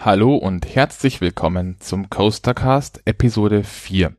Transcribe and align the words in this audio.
Hallo 0.00 0.36
und 0.36 0.76
herzlich 0.76 1.20
willkommen 1.20 1.80
zum 1.80 2.08
Coastercast 2.08 3.02
Episode 3.04 3.64
4. 3.64 4.16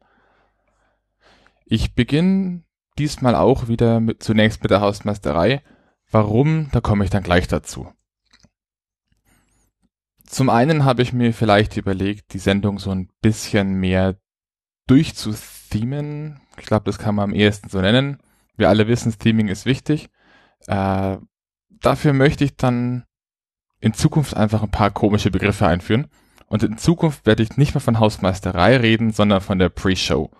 Ich 1.64 1.96
beginne 1.96 2.66
diesmal 2.98 3.34
auch 3.34 3.70
wieder 3.70 4.02
mit, 4.02 4.22
zunächst 4.22 4.62
mit 4.62 4.72
der 4.72 4.82
Hausmeisterei. 4.82 5.64
Warum, 6.12 6.68
da 6.74 6.82
komme 6.82 7.06
ich 7.06 7.10
dann 7.10 7.24
gleich 7.24 7.48
dazu. 7.48 7.90
Zum 10.26 10.50
einen 10.50 10.84
habe 10.84 11.02
ich 11.02 11.14
mir 11.14 11.34
vielleicht 11.34 11.78
überlegt, 11.78 12.34
die 12.34 12.40
Sendung 12.40 12.78
so 12.78 12.92
ein 12.92 13.10
bisschen 13.22 13.76
mehr 13.76 14.20
durchzuthemen. 14.88 16.42
Ich 16.58 16.66
glaube, 16.66 16.84
das 16.88 17.00
kann 17.00 17.16
man 17.16 17.30
am 17.30 17.34
ehesten 17.34 17.70
so 17.70 17.80
nennen. 17.80 18.18
Wir 18.58 18.68
alle 18.68 18.90
wissen, 18.90 19.18
Theming 19.18 19.48
ist 19.48 19.66
wichtig. 19.66 20.10
Äh, 20.68 21.16
dafür 21.70 22.12
möchte 22.12 22.44
ich 22.44 22.58
dann 22.58 23.06
in 23.80 23.94
Zukunft 23.94 24.36
einfach 24.36 24.64
ein 24.64 24.72
paar 24.72 24.92
komische 24.92 25.32
Begriffe 25.32 25.68
einführen. 25.68 26.08
Und 26.48 26.64
in 26.64 26.78
Zukunft 26.78 27.26
werde 27.26 27.44
ich 27.44 27.58
nicht 27.58 27.76
mehr 27.76 27.82
von 27.82 28.00
Hausmeisterei 28.00 28.78
reden, 28.78 29.12
sondern 29.12 29.42
von 29.42 29.60
der 29.60 29.70
Pre-Show. 29.70 30.32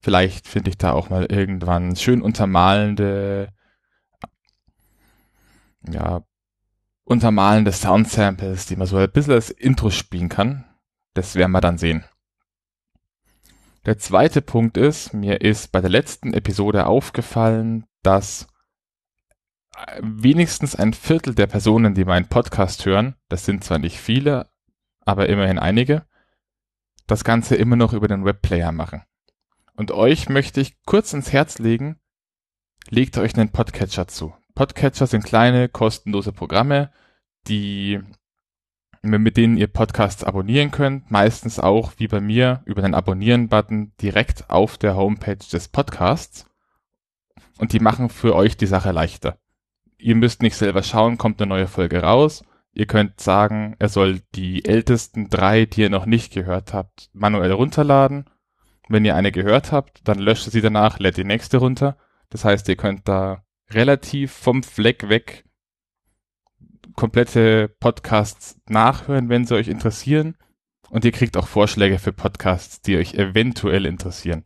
Vielleicht 0.00 0.48
finde 0.48 0.70
ich 0.70 0.78
da 0.78 0.92
auch 0.92 1.10
mal 1.10 1.26
irgendwann 1.26 1.96
schön 1.96 2.20
untermalende, 2.20 3.48
ja, 5.88 6.22
untermalende 7.04 7.72
Soundsamples, 7.72 8.66
die 8.66 8.76
man 8.76 8.86
so 8.86 8.96
ein 8.96 9.10
bisschen 9.10 9.34
als 9.34 9.50
Intro 9.50 9.90
spielen 9.90 10.28
kann. 10.28 10.64
Das 11.14 11.36
werden 11.36 11.52
wir 11.52 11.60
dann 11.60 11.78
sehen. 11.78 12.04
Der 13.86 13.98
zweite 13.98 14.40
Punkt 14.40 14.76
ist, 14.76 15.12
mir 15.12 15.42
ist 15.42 15.70
bei 15.70 15.80
der 15.80 15.90
letzten 15.90 16.32
Episode 16.32 16.86
aufgefallen, 16.86 17.86
dass 18.02 18.46
wenigstens 20.00 20.76
ein 20.76 20.92
Viertel 20.92 21.34
der 21.34 21.46
Personen, 21.46 21.94
die 21.94 22.04
meinen 22.04 22.28
Podcast 22.28 22.86
hören, 22.86 23.14
das 23.28 23.44
sind 23.44 23.64
zwar 23.64 23.78
nicht 23.78 23.98
viele, 23.98 24.50
aber 25.00 25.28
immerhin 25.28 25.58
einige, 25.58 26.06
das 27.06 27.24
Ganze 27.24 27.56
immer 27.56 27.76
noch 27.76 27.92
über 27.92 28.08
den 28.08 28.24
Webplayer 28.24 28.72
machen. 28.72 29.02
Und 29.76 29.90
euch 29.90 30.28
möchte 30.28 30.60
ich 30.60 30.80
kurz 30.84 31.12
ins 31.12 31.32
Herz 31.32 31.58
legen, 31.58 31.98
legt 32.88 33.18
euch 33.18 33.36
einen 33.36 33.50
Podcatcher 33.50 34.06
zu. 34.06 34.34
Podcatcher 34.54 35.06
sind 35.06 35.24
kleine, 35.24 35.68
kostenlose 35.68 36.32
Programme, 36.32 36.92
die 37.48 38.00
mit 39.02 39.36
denen 39.36 39.58
ihr 39.58 39.66
Podcasts 39.66 40.24
abonnieren 40.24 40.70
könnt, 40.70 41.10
meistens 41.10 41.60
auch 41.60 41.92
wie 41.98 42.08
bei 42.08 42.20
mir 42.20 42.62
über 42.64 42.80
den 42.80 42.94
Abonnieren-Button 42.94 43.92
direkt 44.00 44.48
auf 44.48 44.78
der 44.78 44.96
Homepage 44.96 45.36
des 45.36 45.68
Podcasts. 45.68 46.46
Und 47.58 47.74
die 47.74 47.80
machen 47.80 48.08
für 48.08 48.34
euch 48.34 48.56
die 48.56 48.66
Sache 48.66 48.92
leichter 48.92 49.38
ihr 50.04 50.16
müsst 50.16 50.42
nicht 50.42 50.56
selber 50.56 50.82
schauen, 50.82 51.16
kommt 51.16 51.40
eine 51.40 51.48
neue 51.48 51.66
Folge 51.66 52.02
raus. 52.02 52.44
Ihr 52.74 52.84
könnt 52.84 53.20
sagen, 53.20 53.74
er 53.78 53.88
soll 53.88 54.20
die 54.34 54.66
ältesten 54.66 55.30
drei, 55.30 55.64
die 55.64 55.80
ihr 55.80 55.90
noch 55.90 56.04
nicht 56.04 56.30
gehört 56.30 56.74
habt, 56.74 57.08
manuell 57.14 57.52
runterladen. 57.52 58.28
Wenn 58.86 59.06
ihr 59.06 59.16
eine 59.16 59.32
gehört 59.32 59.72
habt, 59.72 60.06
dann 60.06 60.18
löscht 60.18 60.50
sie 60.50 60.60
danach, 60.60 60.98
lädt 60.98 61.16
die 61.16 61.24
nächste 61.24 61.56
runter. 61.56 61.96
Das 62.28 62.44
heißt, 62.44 62.68
ihr 62.68 62.76
könnt 62.76 63.08
da 63.08 63.44
relativ 63.70 64.32
vom 64.32 64.62
Fleck 64.62 65.08
weg 65.08 65.46
komplette 66.96 67.68
Podcasts 67.80 68.60
nachhören, 68.68 69.30
wenn 69.30 69.46
sie 69.46 69.54
euch 69.54 69.68
interessieren. 69.68 70.36
Und 70.90 71.06
ihr 71.06 71.12
kriegt 71.12 71.38
auch 71.38 71.48
Vorschläge 71.48 71.98
für 71.98 72.12
Podcasts, 72.12 72.82
die 72.82 72.98
euch 72.98 73.14
eventuell 73.14 73.86
interessieren. 73.86 74.44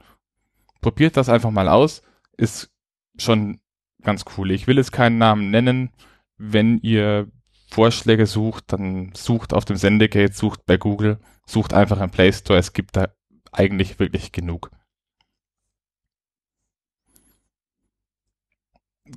Probiert 0.80 1.16
das 1.16 1.28
einfach 1.28 1.50
mal 1.50 1.68
aus. 1.68 2.02
Ist 2.36 2.70
schon 3.18 3.58
ganz 4.02 4.24
cool. 4.36 4.50
Ich 4.50 4.66
will 4.66 4.76
jetzt 4.76 4.92
keinen 4.92 5.18
Namen 5.18 5.50
nennen. 5.50 5.90
Wenn 6.36 6.78
ihr 6.78 7.30
Vorschläge 7.70 8.26
sucht, 8.26 8.72
dann 8.72 9.12
sucht 9.14 9.52
auf 9.52 9.64
dem 9.64 9.76
Sendegate, 9.76 10.32
sucht 10.32 10.64
bei 10.66 10.76
Google, 10.76 11.18
sucht 11.46 11.74
einfach 11.74 12.00
im 12.00 12.10
Play 12.10 12.32
Store. 12.32 12.58
Es 12.58 12.72
gibt 12.72 12.96
da 12.96 13.08
eigentlich 13.52 13.98
wirklich 13.98 14.32
genug. 14.32 14.70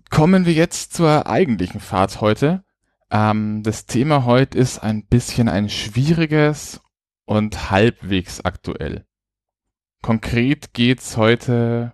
Kommen 0.09 0.45
wir 0.45 0.53
jetzt 0.53 0.93
zur 0.93 1.27
eigentlichen 1.27 1.79
Fahrt 1.79 2.21
heute. 2.21 2.63
Ähm, 3.09 3.61
das 3.63 3.85
Thema 3.85 4.25
heute 4.25 4.57
ist 4.57 4.79
ein 4.79 5.05
bisschen 5.05 5.49
ein 5.49 5.69
schwieriges 5.69 6.81
und 7.25 7.71
halbwegs 7.71 8.41
aktuell. 8.41 9.05
Konkret 10.01 10.73
geht's 10.73 11.17
heute 11.17 11.93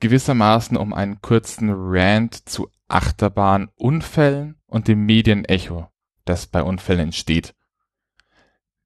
gewissermaßen 0.00 0.76
um 0.76 0.92
einen 0.92 1.20
kurzen 1.20 1.70
Rant 1.72 2.48
zu 2.48 2.68
Achterbahnunfällen 2.88 4.56
und 4.66 4.88
dem 4.88 5.04
Medienecho, 5.04 5.88
das 6.24 6.46
bei 6.46 6.62
Unfällen 6.62 7.00
entsteht. 7.00 7.54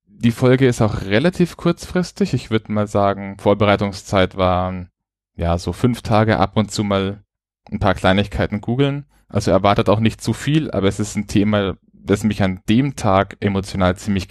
Die 0.06 0.32
Folge 0.32 0.66
ist 0.66 0.80
auch 0.80 1.02
relativ 1.02 1.56
kurzfristig. 1.56 2.34
Ich 2.34 2.50
würde 2.50 2.72
mal 2.72 2.86
sagen, 2.86 3.38
Vorbereitungszeit 3.38 4.36
waren 4.36 4.90
ja 5.34 5.58
so 5.58 5.72
fünf 5.72 6.02
Tage 6.02 6.38
ab 6.38 6.56
und 6.56 6.70
zu 6.70 6.84
mal 6.84 7.24
ein 7.70 7.80
paar 7.80 7.94
Kleinigkeiten 7.94 8.60
googeln. 8.60 9.06
Also 9.28 9.50
erwartet 9.50 9.88
auch 9.88 10.00
nicht 10.00 10.20
zu 10.20 10.32
viel, 10.32 10.70
aber 10.70 10.88
es 10.88 11.00
ist 11.00 11.16
ein 11.16 11.26
Thema, 11.26 11.76
das 11.92 12.22
mich 12.22 12.42
an 12.42 12.60
dem 12.68 12.96
Tag 12.96 13.36
emotional 13.40 13.96
ziemlich, 13.96 14.28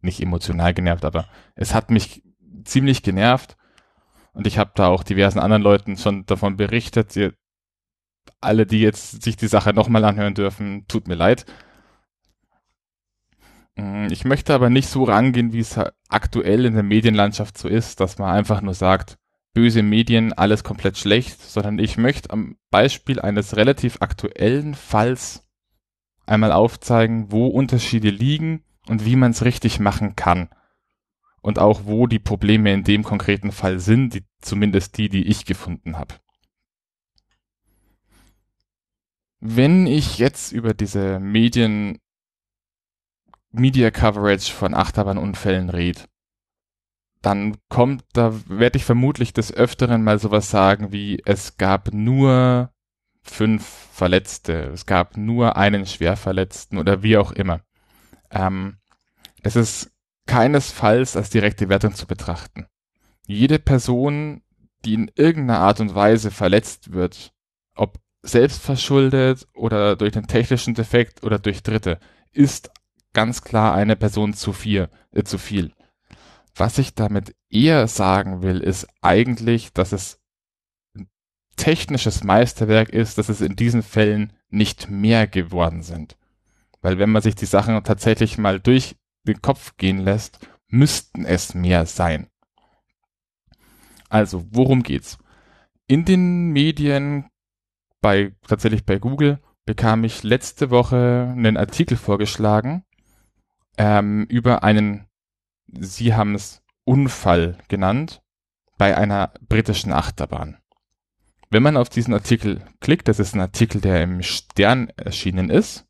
nicht 0.00 0.20
emotional 0.20 0.74
genervt, 0.74 1.04
aber 1.04 1.26
es 1.54 1.72
hat 1.72 1.90
mich 1.90 2.22
ziemlich 2.64 3.02
genervt 3.02 3.56
und 4.32 4.46
ich 4.46 4.58
habe 4.58 4.72
da 4.74 4.88
auch 4.88 5.02
diversen 5.02 5.38
anderen 5.38 5.62
Leuten 5.62 5.96
schon 5.96 6.24
davon 6.26 6.56
berichtet. 6.56 7.14
Ihr, 7.16 7.34
alle, 8.40 8.66
die 8.66 8.80
jetzt 8.80 9.22
sich 9.22 9.36
die 9.36 9.48
Sache 9.48 9.72
nochmal 9.72 10.04
anhören 10.04 10.34
dürfen, 10.34 10.86
tut 10.88 11.06
mir 11.06 11.14
leid. 11.14 11.44
Mm, 13.76 14.06
ich 14.10 14.24
möchte 14.24 14.54
aber 14.54 14.70
nicht 14.70 14.88
so 14.88 15.04
rangehen, 15.04 15.52
wie 15.52 15.60
es 15.60 15.78
aktuell 16.08 16.64
in 16.64 16.74
der 16.74 16.82
Medienlandschaft 16.82 17.58
so 17.58 17.68
ist, 17.68 18.00
dass 18.00 18.18
man 18.18 18.30
einfach 18.30 18.62
nur 18.62 18.74
sagt, 18.74 19.18
böse 19.54 19.82
Medien, 19.82 20.32
alles 20.32 20.64
komplett 20.64 20.96
schlecht, 20.96 21.40
sondern 21.42 21.78
ich 21.78 21.98
möchte 21.98 22.30
am 22.30 22.56
Beispiel 22.70 23.20
eines 23.20 23.56
relativ 23.56 23.98
aktuellen 24.00 24.74
Falls 24.74 25.44
einmal 26.24 26.52
aufzeigen, 26.52 27.30
wo 27.30 27.48
Unterschiede 27.48 28.08
liegen 28.08 28.64
und 28.88 29.04
wie 29.04 29.16
man 29.16 29.32
es 29.32 29.44
richtig 29.44 29.78
machen 29.78 30.16
kann 30.16 30.48
und 31.42 31.58
auch 31.58 31.84
wo 31.84 32.06
die 32.06 32.20
Probleme 32.20 32.72
in 32.72 32.84
dem 32.84 33.02
konkreten 33.02 33.52
Fall 33.52 33.78
sind, 33.80 34.14
die, 34.14 34.24
zumindest 34.40 34.96
die, 34.96 35.08
die 35.08 35.26
ich 35.26 35.44
gefunden 35.44 35.98
habe. 35.98 36.14
Wenn 39.40 39.88
ich 39.88 40.18
jetzt 40.18 40.52
über 40.52 40.72
diese 40.72 41.18
Medien, 41.18 41.98
Media 43.50 43.90
Coverage 43.90 44.52
von 44.52 44.72
Achterbahnunfällen 44.72 45.68
rede, 45.68 46.02
dann 47.22 47.56
kommt, 47.68 48.04
da 48.12 48.32
werde 48.48 48.78
ich 48.78 48.84
vermutlich 48.84 49.32
des 49.32 49.52
Öfteren 49.52 50.04
mal 50.04 50.18
sowas 50.18 50.50
sagen 50.50 50.92
wie, 50.92 51.22
es 51.24 51.56
gab 51.56 51.92
nur 51.92 52.72
fünf 53.22 53.64
Verletzte, 53.92 54.70
es 54.72 54.86
gab 54.86 55.16
nur 55.16 55.56
einen 55.56 55.86
Schwerverletzten 55.86 56.78
oder 56.78 57.02
wie 57.02 57.16
auch 57.16 57.32
immer. 57.32 57.60
Ähm, 58.30 58.78
es 59.42 59.56
ist 59.56 59.91
keinesfalls 60.26 61.16
als 61.16 61.30
direkte 61.30 61.68
Wertung 61.68 61.94
zu 61.94 62.06
betrachten. 62.06 62.66
Jede 63.26 63.58
Person, 63.58 64.42
die 64.84 64.94
in 64.94 65.10
irgendeiner 65.14 65.60
Art 65.60 65.80
und 65.80 65.94
Weise 65.94 66.30
verletzt 66.30 66.92
wird, 66.92 67.32
ob 67.74 67.98
selbstverschuldet 68.22 69.48
oder 69.54 69.96
durch 69.96 70.16
einen 70.16 70.26
technischen 70.26 70.74
Defekt 70.74 71.22
oder 71.24 71.38
durch 71.38 71.62
Dritte, 71.62 71.98
ist 72.32 72.70
ganz 73.12 73.42
klar 73.42 73.74
eine 73.74 73.96
Person 73.96 74.34
zu 74.34 74.52
viel, 74.52 74.88
äh, 75.12 75.22
zu 75.24 75.38
viel. 75.38 75.72
Was 76.54 76.78
ich 76.78 76.94
damit 76.94 77.34
eher 77.50 77.86
sagen 77.88 78.42
will, 78.42 78.60
ist 78.60 78.86
eigentlich, 79.00 79.72
dass 79.72 79.92
es 79.92 80.20
ein 80.94 81.08
technisches 81.56 82.24
Meisterwerk 82.24 82.90
ist, 82.90 83.18
dass 83.18 83.28
es 83.28 83.40
in 83.40 83.56
diesen 83.56 83.82
Fällen 83.82 84.32
nicht 84.50 84.90
mehr 84.90 85.26
geworden 85.26 85.82
sind. 85.82 86.16
Weil 86.80 86.98
wenn 86.98 87.10
man 87.10 87.22
sich 87.22 87.34
die 87.34 87.46
Sachen 87.46 87.82
tatsächlich 87.84 88.38
mal 88.38 88.60
durch 88.60 88.96
den 89.24 89.42
Kopf 89.42 89.76
gehen 89.76 89.98
lässt, 89.98 90.46
müssten 90.68 91.24
es 91.24 91.54
mehr 91.54 91.86
sein. 91.86 92.28
Also, 94.08 94.46
worum 94.50 94.82
geht's? 94.82 95.18
In 95.86 96.04
den 96.04 96.50
Medien, 96.50 97.30
bei, 98.00 98.34
tatsächlich 98.46 98.84
bei 98.84 98.98
Google, 98.98 99.40
bekam 99.64 100.04
ich 100.04 100.22
letzte 100.22 100.70
Woche 100.70 101.32
einen 101.36 101.56
Artikel 101.56 101.96
vorgeschlagen 101.96 102.84
ähm, 103.78 104.24
über 104.28 104.62
einen, 104.64 105.06
sie 105.66 106.14
haben 106.14 106.34
es 106.34 106.62
Unfall 106.84 107.58
genannt, 107.68 108.22
bei 108.76 108.96
einer 108.96 109.32
britischen 109.48 109.92
Achterbahn. 109.92 110.58
Wenn 111.50 111.62
man 111.62 111.76
auf 111.76 111.88
diesen 111.88 112.14
Artikel 112.14 112.64
klickt, 112.80 113.08
das 113.08 113.18
ist 113.18 113.34
ein 113.34 113.40
Artikel, 113.40 113.80
der 113.80 114.02
im 114.02 114.22
Stern 114.22 114.88
erschienen 114.96 115.50
ist. 115.50 115.86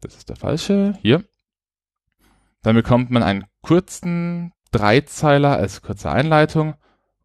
Das 0.00 0.16
ist 0.16 0.28
der 0.28 0.36
falsche, 0.36 0.98
hier. 1.00 1.24
Dann 2.62 2.74
bekommt 2.74 3.10
man 3.10 3.22
einen 3.22 3.46
kurzen 3.62 4.52
Dreizeiler 4.70 5.56
als 5.56 5.82
kurze 5.82 6.10
Einleitung 6.10 6.74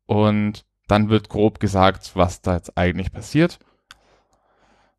und 0.06 0.66
dann 0.88 1.10
wird 1.10 1.30
grob 1.30 1.60
gesagt, 1.60 2.12
was 2.16 2.42
da 2.42 2.56
jetzt 2.56 2.78
eigentlich 2.78 3.12
passiert. 3.12 3.60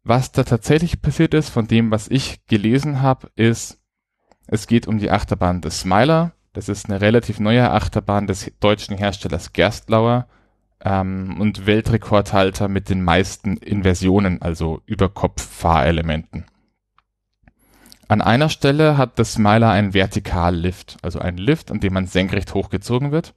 Was 0.03 0.33
da 0.33 0.43
tatsächlich 0.45 1.01
passiert 1.01 1.33
ist, 1.35 1.49
von 1.49 1.67
dem, 1.67 1.91
was 1.91 2.09
ich 2.09 2.45
gelesen 2.47 3.01
habe, 3.01 3.31
ist, 3.37 3.81
Es 4.47 4.67
geht 4.67 4.87
um 4.87 4.99
die 4.99 5.11
Achterbahn 5.11 5.63
des 5.63 5.81
Smiler. 5.81 6.33
Das 6.53 6.69
ist 6.69 6.89
eine 6.89 7.01
relativ 7.01 7.41
neue 7.41 7.71
Achterbahn 7.71 8.27
des 8.27 8.53
deutschen 8.61 8.97
Herstellers 8.97 9.53
Gerstlauer 9.55 10.27
ähm, 10.85 11.41
und 11.41 11.67
Weltrekordhalter 11.67 12.69
mit 12.69 12.91
den 12.91 13.03
meisten 13.03 13.57
Inversionen, 13.57 14.43
also 14.43 14.83
Überkopf-Fahrelementen. 14.87 16.45
An 18.09 18.21
einer 18.21 18.49
Stelle 18.49 18.99
hat 18.99 19.19
das 19.19 19.35
Smiler 19.35 19.71
einen 19.71 19.95
Vertikallift, 19.95 20.99
also 21.03 21.19
einen 21.19 21.39
Lift, 21.39 21.71
an 21.71 21.81
dem 21.81 21.95
man 21.95 22.07
senkrecht 22.07 22.53
hochgezogen 22.55 23.13
wird. 23.13 23.35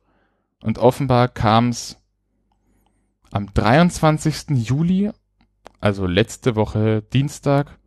Und 0.62 0.78
offenbar 0.78 1.30
kam 1.30 1.70
es 1.70 1.98
am 3.32 3.54
23. 3.54 4.50
Juli, 4.68 5.12
also 5.80 6.06
letzte 6.06 6.56
Woche 6.56 7.02
Dienstag, 7.14 7.78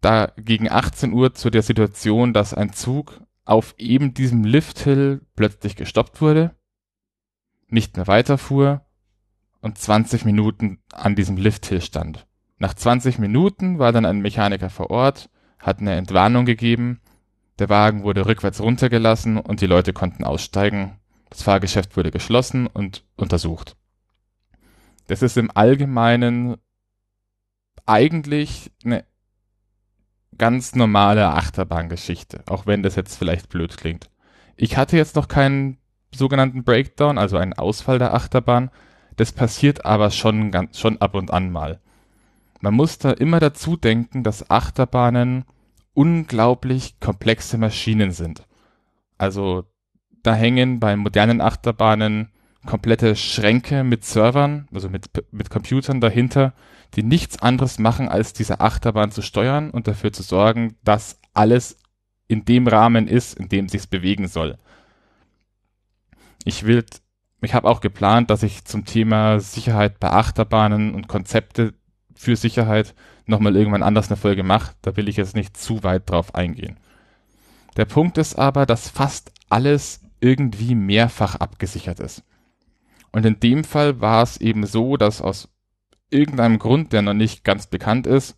da 0.00 0.32
gegen 0.36 0.70
18 0.70 1.12
Uhr 1.12 1.34
zu 1.34 1.50
der 1.50 1.62
Situation, 1.62 2.32
dass 2.32 2.54
ein 2.54 2.72
Zug 2.72 3.20
auf 3.44 3.74
eben 3.78 4.14
diesem 4.14 4.44
Lifthill 4.44 5.26
plötzlich 5.36 5.76
gestoppt 5.76 6.20
wurde, 6.20 6.54
nicht 7.68 7.96
mehr 7.96 8.06
weiterfuhr 8.06 8.86
und 9.60 9.76
20 9.76 10.24
Minuten 10.24 10.78
an 10.92 11.14
diesem 11.14 11.36
Lifthill 11.36 11.82
stand. 11.82 12.26
Nach 12.58 12.74
20 12.74 13.18
Minuten 13.18 13.78
war 13.78 13.92
dann 13.92 14.06
ein 14.06 14.20
Mechaniker 14.20 14.70
vor 14.70 14.90
Ort, 14.90 15.30
hat 15.60 15.80
eine 15.80 15.94
Entwarnung 15.94 16.46
gegeben, 16.46 17.00
der 17.60 17.68
Wagen 17.68 18.02
wurde 18.02 18.24
rückwärts 18.24 18.60
runtergelassen 18.60 19.36
und 19.36 19.60
die 19.60 19.66
Leute 19.66 19.92
konnten 19.92 20.24
aussteigen. 20.24 20.98
Das 21.28 21.42
Fahrgeschäft 21.42 21.96
wurde 21.96 22.10
geschlossen 22.10 22.66
und 22.66 23.04
untersucht. 23.16 23.76
Das 25.06 25.22
ist 25.22 25.36
im 25.36 25.50
Allgemeinen 25.54 26.56
eigentlich 27.84 28.72
eine 28.84 29.04
ganz 30.38 30.74
normale 30.74 31.34
Achterbahngeschichte, 31.34 32.44
auch 32.46 32.64
wenn 32.64 32.82
das 32.82 32.96
jetzt 32.96 33.16
vielleicht 33.16 33.50
blöd 33.50 33.76
klingt. 33.76 34.10
Ich 34.56 34.78
hatte 34.78 34.96
jetzt 34.96 35.16
noch 35.16 35.28
keinen 35.28 35.76
sogenannten 36.14 36.64
Breakdown, 36.64 37.18
also 37.18 37.36
einen 37.36 37.52
Ausfall 37.52 37.98
der 37.98 38.14
Achterbahn. 38.14 38.70
Das 39.16 39.32
passiert 39.32 39.84
aber 39.84 40.10
schon, 40.10 40.50
ganz, 40.50 40.78
schon 40.78 40.98
ab 40.98 41.14
und 41.14 41.30
an 41.30 41.50
mal. 41.50 41.80
Man 42.60 42.74
muss 42.74 42.98
da 42.98 43.10
immer 43.12 43.40
dazu 43.40 43.76
denken, 43.76 44.22
dass 44.22 44.50
Achterbahnen 44.50 45.44
unglaublich 45.94 47.00
komplexe 47.00 47.58
Maschinen 47.58 48.12
sind. 48.12 48.46
Also 49.18 49.64
da 50.22 50.34
hängen 50.34 50.80
bei 50.80 50.96
modernen 50.96 51.40
Achterbahnen 51.40 52.30
komplette 52.66 53.16
Schränke 53.16 53.84
mit 53.84 54.04
Servern, 54.04 54.68
also 54.72 54.90
mit, 54.90 55.10
mit 55.32 55.48
Computern 55.48 56.00
dahinter, 56.00 56.52
die 56.94 57.02
nichts 57.02 57.40
anderes 57.40 57.78
machen, 57.78 58.08
als 58.08 58.32
diese 58.32 58.60
Achterbahn 58.60 59.10
zu 59.10 59.22
steuern 59.22 59.70
und 59.70 59.88
dafür 59.88 60.12
zu 60.12 60.22
sorgen, 60.22 60.76
dass 60.84 61.18
alles 61.32 61.78
in 62.28 62.44
dem 62.44 62.66
Rahmen 62.66 63.08
ist, 63.08 63.38
in 63.38 63.48
dem 63.48 63.68
sich 63.68 63.88
bewegen 63.88 64.28
soll. 64.28 64.56
Ich 66.44 66.64
will, 66.64 66.84
ich 67.40 67.54
habe 67.54 67.68
auch 67.68 67.80
geplant, 67.80 68.30
dass 68.30 68.42
ich 68.42 68.64
zum 68.64 68.84
Thema 68.84 69.40
Sicherheit 69.40 69.98
bei 69.98 70.10
Achterbahnen 70.10 70.94
und 70.94 71.08
Konzepte 71.08 71.74
für 72.20 72.36
Sicherheit 72.36 72.94
nochmal 73.24 73.56
irgendwann 73.56 73.82
anders 73.82 74.08
eine 74.08 74.18
Folge 74.18 74.42
mache. 74.42 74.74
Da 74.82 74.94
will 74.94 75.08
ich 75.08 75.16
jetzt 75.16 75.34
nicht 75.34 75.56
zu 75.56 75.82
weit 75.82 76.10
drauf 76.10 76.34
eingehen. 76.34 76.76
Der 77.78 77.86
Punkt 77.86 78.18
ist 78.18 78.38
aber, 78.38 78.66
dass 78.66 78.90
fast 78.90 79.32
alles 79.48 80.00
irgendwie 80.20 80.74
mehrfach 80.74 81.36
abgesichert 81.36 81.98
ist. 81.98 82.22
Und 83.10 83.24
in 83.24 83.40
dem 83.40 83.64
Fall 83.64 84.02
war 84.02 84.22
es 84.22 84.36
eben 84.36 84.66
so, 84.66 84.98
dass 84.98 85.22
aus 85.22 85.48
irgendeinem 86.10 86.58
Grund, 86.58 86.92
der 86.92 87.00
noch 87.00 87.14
nicht 87.14 87.42
ganz 87.42 87.68
bekannt 87.68 88.06
ist, 88.06 88.36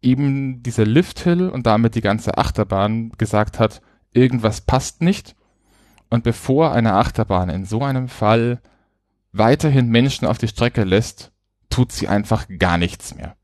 eben 0.00 0.62
dieser 0.62 0.86
Lifthill 0.86 1.48
und 1.48 1.66
damit 1.66 1.96
die 1.96 2.02
ganze 2.02 2.38
Achterbahn 2.38 3.10
gesagt 3.18 3.58
hat, 3.58 3.82
irgendwas 4.12 4.60
passt 4.60 5.02
nicht. 5.02 5.34
Und 6.08 6.22
bevor 6.22 6.72
eine 6.72 6.94
Achterbahn 6.94 7.48
in 7.48 7.64
so 7.64 7.82
einem 7.82 8.06
Fall 8.06 8.60
weiterhin 9.32 9.88
Menschen 9.88 10.28
auf 10.28 10.38
die 10.38 10.46
Strecke 10.46 10.84
lässt, 10.84 11.32
tut 11.74 11.90
sie 11.90 12.06
einfach 12.06 12.46
gar 12.60 12.78
nichts 12.78 13.16
mehr. 13.16 13.36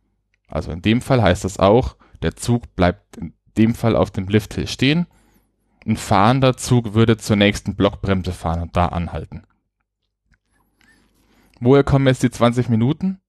Also 0.47 0.71
in 0.71 0.83
dem 0.83 1.01
Fall 1.01 1.21
heißt 1.21 1.43
das 1.45 1.59
auch, 1.59 1.97
der 2.23 2.37
Zug 2.37 2.77
bleibt 2.77 3.17
in 3.17 3.35
dem 3.59 3.75
Fall 3.75 3.97
auf 3.97 4.13
dem 4.13 4.29
Lifthill 4.29 4.69
stehen. 4.69 5.09
Ein 5.85 5.97
fahrender 5.97 6.57
Zug 6.57 6.95
würde 6.95 7.17
zur 7.17 7.35
nächsten 7.35 7.75
Blockbremse 7.75 8.31
fahren 8.31 8.63
und 8.63 8.77
da 8.77 8.87
anhalten. 8.87 9.43
Woher 11.59 11.83
kommen 11.83 12.07
jetzt 12.07 12.23
die 12.23 12.31
20 12.31 12.69
Minuten? 12.69 13.21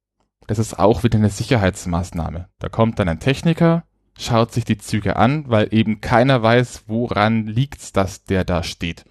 Das 0.46 0.60
ist 0.60 0.78
auch 0.78 1.04
wieder 1.04 1.18
eine 1.18 1.32
Sicherheitsmaßnahme. 1.32 2.50
Da 2.60 2.70
kommt 2.70 3.00
dann 3.00 3.10
ein 3.10 3.20
Techniker, 3.20 3.86
schaut 4.20 4.52
sich 4.52 4.66
die 4.66 4.78
Züge 4.78 5.16
an, 5.16 5.46
weil 5.48 5.74
eben 5.74 6.00
keiner 6.02 6.44
weiß, 6.44 6.84
woran 6.86 7.48
liegt's, 7.48 7.92
dass 7.92 8.24
der 8.26 8.44
da 8.44 8.62
steht. 8.62 9.06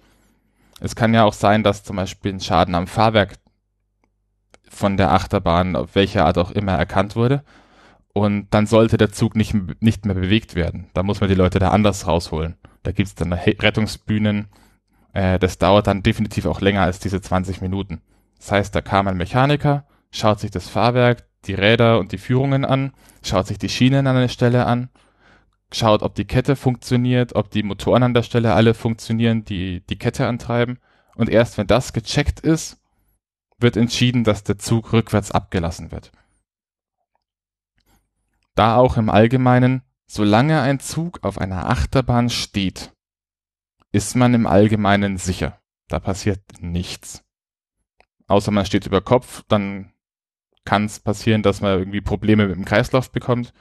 Es 0.79 0.95
kann 0.95 1.13
ja 1.13 1.25
auch 1.25 1.33
sein, 1.33 1.63
dass 1.63 1.83
zum 1.83 1.97
Beispiel 1.97 2.31
ein 2.31 2.39
Schaden 2.39 2.75
am 2.75 2.87
Fahrwerk 2.87 3.35
von 4.71 4.97
der 4.97 5.11
Achterbahn, 5.11 5.75
auf 5.75 5.95
welche 5.95 6.23
Art 6.23 6.37
auch 6.37 6.51
immer, 6.51 6.73
erkannt 6.73 7.15
wurde. 7.15 7.43
Und 8.13 8.47
dann 8.51 8.65
sollte 8.65 8.97
der 8.97 9.11
Zug 9.11 9.35
nicht, 9.35 9.53
nicht 9.81 10.05
mehr 10.05 10.15
bewegt 10.15 10.55
werden. 10.55 10.87
Da 10.93 11.03
muss 11.03 11.21
man 11.21 11.29
die 11.29 11.35
Leute 11.35 11.59
da 11.59 11.69
anders 11.69 12.07
rausholen. 12.07 12.55
Da 12.83 12.91
gibt's 12.91 13.15
dann 13.15 13.33
Rettungsbühnen. 13.33 14.47
Äh, 15.13 15.39
das 15.39 15.57
dauert 15.57 15.87
dann 15.87 16.03
definitiv 16.03 16.45
auch 16.45 16.61
länger 16.61 16.81
als 16.81 16.99
diese 16.99 17.21
20 17.21 17.61
Minuten. 17.61 18.01
Das 18.37 18.51
heißt, 18.51 18.75
da 18.75 18.81
kam 18.81 19.07
ein 19.07 19.17
Mechaniker, 19.17 19.85
schaut 20.09 20.39
sich 20.39 20.51
das 20.51 20.67
Fahrwerk, 20.67 21.23
die 21.45 21.53
Räder 21.53 21.99
und 21.99 22.11
die 22.11 22.17
Führungen 22.17 22.65
an, 22.65 22.93
schaut 23.23 23.47
sich 23.47 23.57
die 23.57 23.69
Schienen 23.69 24.07
an 24.07 24.15
der 24.15 24.27
Stelle 24.29 24.65
an, 24.65 24.89
schaut, 25.71 26.01
ob 26.01 26.15
die 26.15 26.25
Kette 26.25 26.55
funktioniert, 26.55 27.35
ob 27.35 27.49
die 27.51 27.63
Motoren 27.63 28.03
an 28.03 28.13
der 28.13 28.23
Stelle 28.23 28.53
alle 28.53 28.73
funktionieren, 28.73 29.45
die 29.45 29.85
die 29.87 29.97
Kette 29.97 30.27
antreiben. 30.27 30.79
Und 31.15 31.29
erst 31.29 31.57
wenn 31.57 31.67
das 31.67 31.93
gecheckt 31.93 32.39
ist, 32.39 32.80
wird 33.61 33.77
entschieden, 33.77 34.23
dass 34.23 34.43
der 34.43 34.57
Zug 34.57 34.93
rückwärts 34.93 35.31
abgelassen 35.31 35.91
wird. 35.91 36.11
Da 38.55 38.75
auch 38.75 38.97
im 38.97 39.09
Allgemeinen, 39.09 39.81
solange 40.07 40.61
ein 40.61 40.79
Zug 40.79 41.23
auf 41.23 41.37
einer 41.37 41.69
Achterbahn 41.69 42.29
steht, 42.29 42.93
ist 43.91 44.15
man 44.15 44.33
im 44.33 44.47
Allgemeinen 44.47 45.17
sicher. 45.17 45.59
Da 45.87 45.99
passiert 45.99 46.41
nichts. 46.59 47.23
Außer 48.27 48.51
man 48.51 48.65
steht 48.65 48.85
über 48.85 49.01
Kopf, 49.01 49.43
dann 49.47 49.91
kann 50.63 50.85
es 50.85 50.99
passieren, 50.99 51.43
dass 51.43 51.61
man 51.61 51.77
irgendwie 51.77 52.01
Probleme 52.01 52.47
mit 52.47 52.55
dem 52.55 52.65
Kreislauf 52.65 53.11
bekommt. 53.11 53.53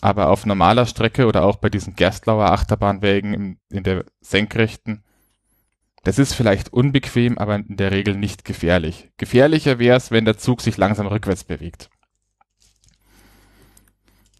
Aber 0.00 0.28
auf 0.28 0.46
normaler 0.46 0.86
Strecke 0.86 1.26
oder 1.26 1.44
auch 1.44 1.56
bei 1.56 1.68
diesen 1.68 1.94
Gerstlauer 1.94 2.50
Achterbahnwägen 2.50 3.34
in, 3.34 3.60
in 3.70 3.82
der 3.82 4.04
Senkrechten, 4.20 5.04
das 6.08 6.18
ist 6.18 6.32
vielleicht 6.32 6.72
unbequem, 6.72 7.36
aber 7.36 7.56
in 7.56 7.76
der 7.76 7.90
Regel 7.90 8.16
nicht 8.16 8.46
gefährlich. 8.46 9.10
Gefährlicher 9.18 9.78
wäre 9.78 9.98
es, 9.98 10.10
wenn 10.10 10.24
der 10.24 10.38
Zug 10.38 10.62
sich 10.62 10.78
langsam 10.78 11.06
rückwärts 11.06 11.44
bewegt. 11.44 11.90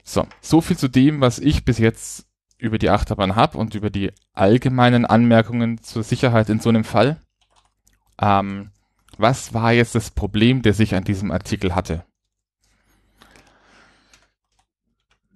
So, 0.02 0.26
so 0.40 0.62
viel 0.62 0.78
zu 0.78 0.88
dem, 0.88 1.20
was 1.20 1.38
ich 1.38 1.66
bis 1.66 1.76
jetzt 1.76 2.24
über 2.56 2.78
die 2.78 2.88
Achterbahn 2.88 3.36
habe 3.36 3.58
und 3.58 3.74
über 3.74 3.90
die 3.90 4.12
allgemeinen 4.32 5.04
Anmerkungen 5.04 5.82
zur 5.82 6.04
Sicherheit 6.04 6.48
in 6.48 6.58
so 6.58 6.70
einem 6.70 6.84
Fall. 6.84 7.20
Ähm, 8.18 8.70
was 9.18 9.52
war 9.52 9.74
jetzt 9.74 9.94
das 9.94 10.10
Problem, 10.10 10.62
der 10.62 10.72
sich 10.72 10.94
an 10.94 11.04
diesem 11.04 11.30
Artikel 11.30 11.74
hatte? 11.74 12.02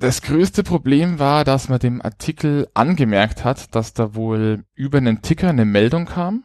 Das 0.03 0.21
größte 0.21 0.65
Problem 0.65 1.21
war, 1.21 1.45
dass 1.45 1.69
man 1.69 1.79
dem 1.79 2.03
Artikel 2.03 2.69
angemerkt 2.75 3.45
hat, 3.45 3.73
dass 3.77 3.95
da 3.95 4.17
wohl 4.17 4.65
über 4.75 4.99
einen 4.99 5.23
Ticker 5.23 5.51
eine 5.51 5.65
Meldung 5.65 6.07
kam, 6.07 6.43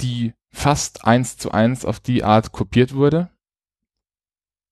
die 0.00 0.32
fast 0.48 1.04
eins 1.04 1.36
zu 1.36 1.50
eins 1.50 1.84
auf 1.84 2.00
die 2.00 2.24
Art 2.24 2.50
kopiert 2.50 2.94
wurde 2.94 3.28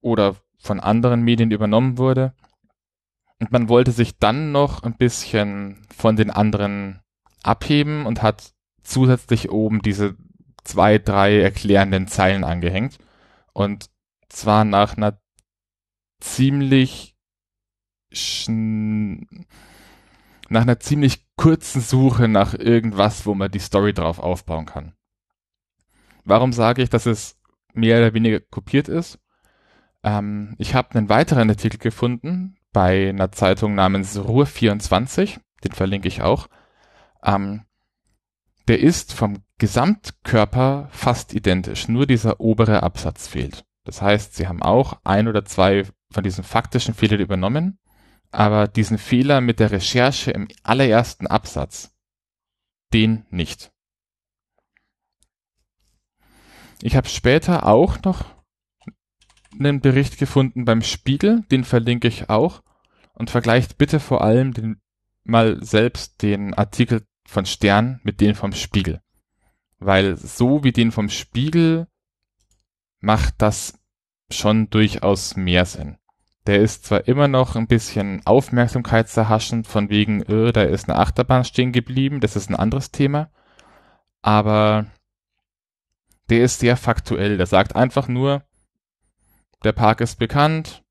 oder 0.00 0.36
von 0.56 0.80
anderen 0.80 1.20
Medien 1.20 1.50
übernommen 1.50 1.98
wurde. 1.98 2.32
Und 3.38 3.52
man 3.52 3.68
wollte 3.68 3.92
sich 3.92 4.16
dann 4.16 4.50
noch 4.50 4.82
ein 4.82 4.96
bisschen 4.96 5.86
von 5.94 6.16
den 6.16 6.30
anderen 6.30 7.00
abheben 7.42 8.06
und 8.06 8.22
hat 8.22 8.54
zusätzlich 8.82 9.50
oben 9.50 9.82
diese 9.82 10.16
zwei, 10.64 10.96
drei 10.96 11.38
erklärenden 11.38 12.08
Zeilen 12.08 12.44
angehängt. 12.44 12.96
Und 13.52 13.90
zwar 14.30 14.64
nach 14.64 14.96
einer 14.96 15.20
ziemlich 16.20 17.16
nach 20.48 20.62
einer 20.62 20.80
ziemlich 20.80 21.26
kurzen 21.36 21.80
Suche 21.80 22.26
nach 22.28 22.54
irgendwas, 22.54 23.24
wo 23.24 23.34
man 23.34 23.50
die 23.50 23.60
Story 23.60 23.94
drauf 23.94 24.18
aufbauen 24.18 24.66
kann. 24.66 24.94
Warum 26.24 26.52
sage 26.52 26.82
ich, 26.82 26.90
dass 26.90 27.06
es 27.06 27.38
mehr 27.72 27.98
oder 27.98 28.12
weniger 28.14 28.40
kopiert 28.40 28.88
ist? 28.88 29.20
Ähm, 30.02 30.56
ich 30.58 30.74
habe 30.74 30.98
einen 30.98 31.08
weiteren 31.08 31.48
Artikel 31.48 31.78
gefunden 31.78 32.56
bei 32.72 33.08
einer 33.08 33.32
Zeitung 33.32 33.74
namens 33.74 34.18
Ruhr24, 34.18 35.38
den 35.64 35.72
verlinke 35.72 36.08
ich 36.08 36.22
auch. 36.22 36.48
Ähm, 37.22 37.62
der 38.68 38.80
ist 38.80 39.12
vom 39.12 39.42
Gesamtkörper 39.58 40.88
fast 40.90 41.34
identisch, 41.34 41.88
nur 41.88 42.06
dieser 42.06 42.40
obere 42.40 42.82
Absatz 42.82 43.28
fehlt. 43.28 43.64
Das 43.84 44.02
heißt, 44.02 44.34
sie 44.34 44.46
haben 44.46 44.62
auch 44.62 45.00
ein 45.04 45.28
oder 45.28 45.44
zwei 45.44 45.84
von 46.10 46.24
diesen 46.24 46.44
faktischen 46.44 46.94
Fehlern 46.94 47.20
übernommen, 47.20 47.78
aber 48.30 48.68
diesen 48.68 48.98
Fehler 48.98 49.40
mit 49.40 49.60
der 49.60 49.70
Recherche 49.70 50.30
im 50.30 50.48
allerersten 50.62 51.26
Absatz, 51.26 51.94
den 52.92 53.26
nicht. 53.30 53.72
Ich 56.82 56.96
habe 56.96 57.08
später 57.08 57.66
auch 57.66 58.02
noch 58.02 58.24
einen 59.58 59.80
Bericht 59.80 60.18
gefunden 60.18 60.64
beim 60.64 60.82
Spiegel, 60.82 61.42
den 61.50 61.64
verlinke 61.64 62.08
ich 62.08 62.30
auch 62.30 62.62
und 63.14 63.30
vergleicht 63.30 63.78
bitte 63.78 64.00
vor 64.00 64.22
allem 64.22 64.54
den, 64.54 64.80
mal 65.24 65.62
selbst 65.62 66.22
den 66.22 66.54
Artikel 66.54 67.04
von 67.26 67.44
Stern 67.46 68.00
mit 68.02 68.20
dem 68.20 68.34
vom 68.34 68.52
Spiegel. 68.52 69.00
Weil 69.78 70.16
so 70.16 70.64
wie 70.64 70.72
den 70.72 70.92
vom 70.92 71.08
Spiegel 71.08 71.86
macht 73.00 73.34
das 73.38 73.78
schon 74.30 74.70
durchaus 74.70 75.36
mehr 75.36 75.66
Sinn. 75.66 75.96
Der 76.46 76.60
ist 76.60 76.84
zwar 76.84 77.06
immer 77.06 77.28
noch 77.28 77.54
ein 77.54 77.66
bisschen 77.66 78.22
aufmerksamkeitserhaschend 78.24 79.66
von 79.66 79.90
wegen, 79.90 80.22
öh, 80.22 80.52
da 80.52 80.62
ist 80.62 80.88
eine 80.88 80.98
Achterbahn 80.98 81.44
stehen 81.44 81.72
geblieben, 81.72 82.20
das 82.20 82.34
ist 82.34 82.48
ein 82.48 82.56
anderes 82.56 82.90
Thema, 82.90 83.30
aber 84.22 84.86
der 86.30 86.44
ist 86.44 86.60
sehr 86.60 86.76
faktuell. 86.76 87.36
Der 87.36 87.46
sagt 87.46 87.76
einfach 87.76 88.08
nur, 88.08 88.42
der 89.64 89.72
Park 89.72 90.00
ist 90.00 90.18
bekannt, 90.18 90.82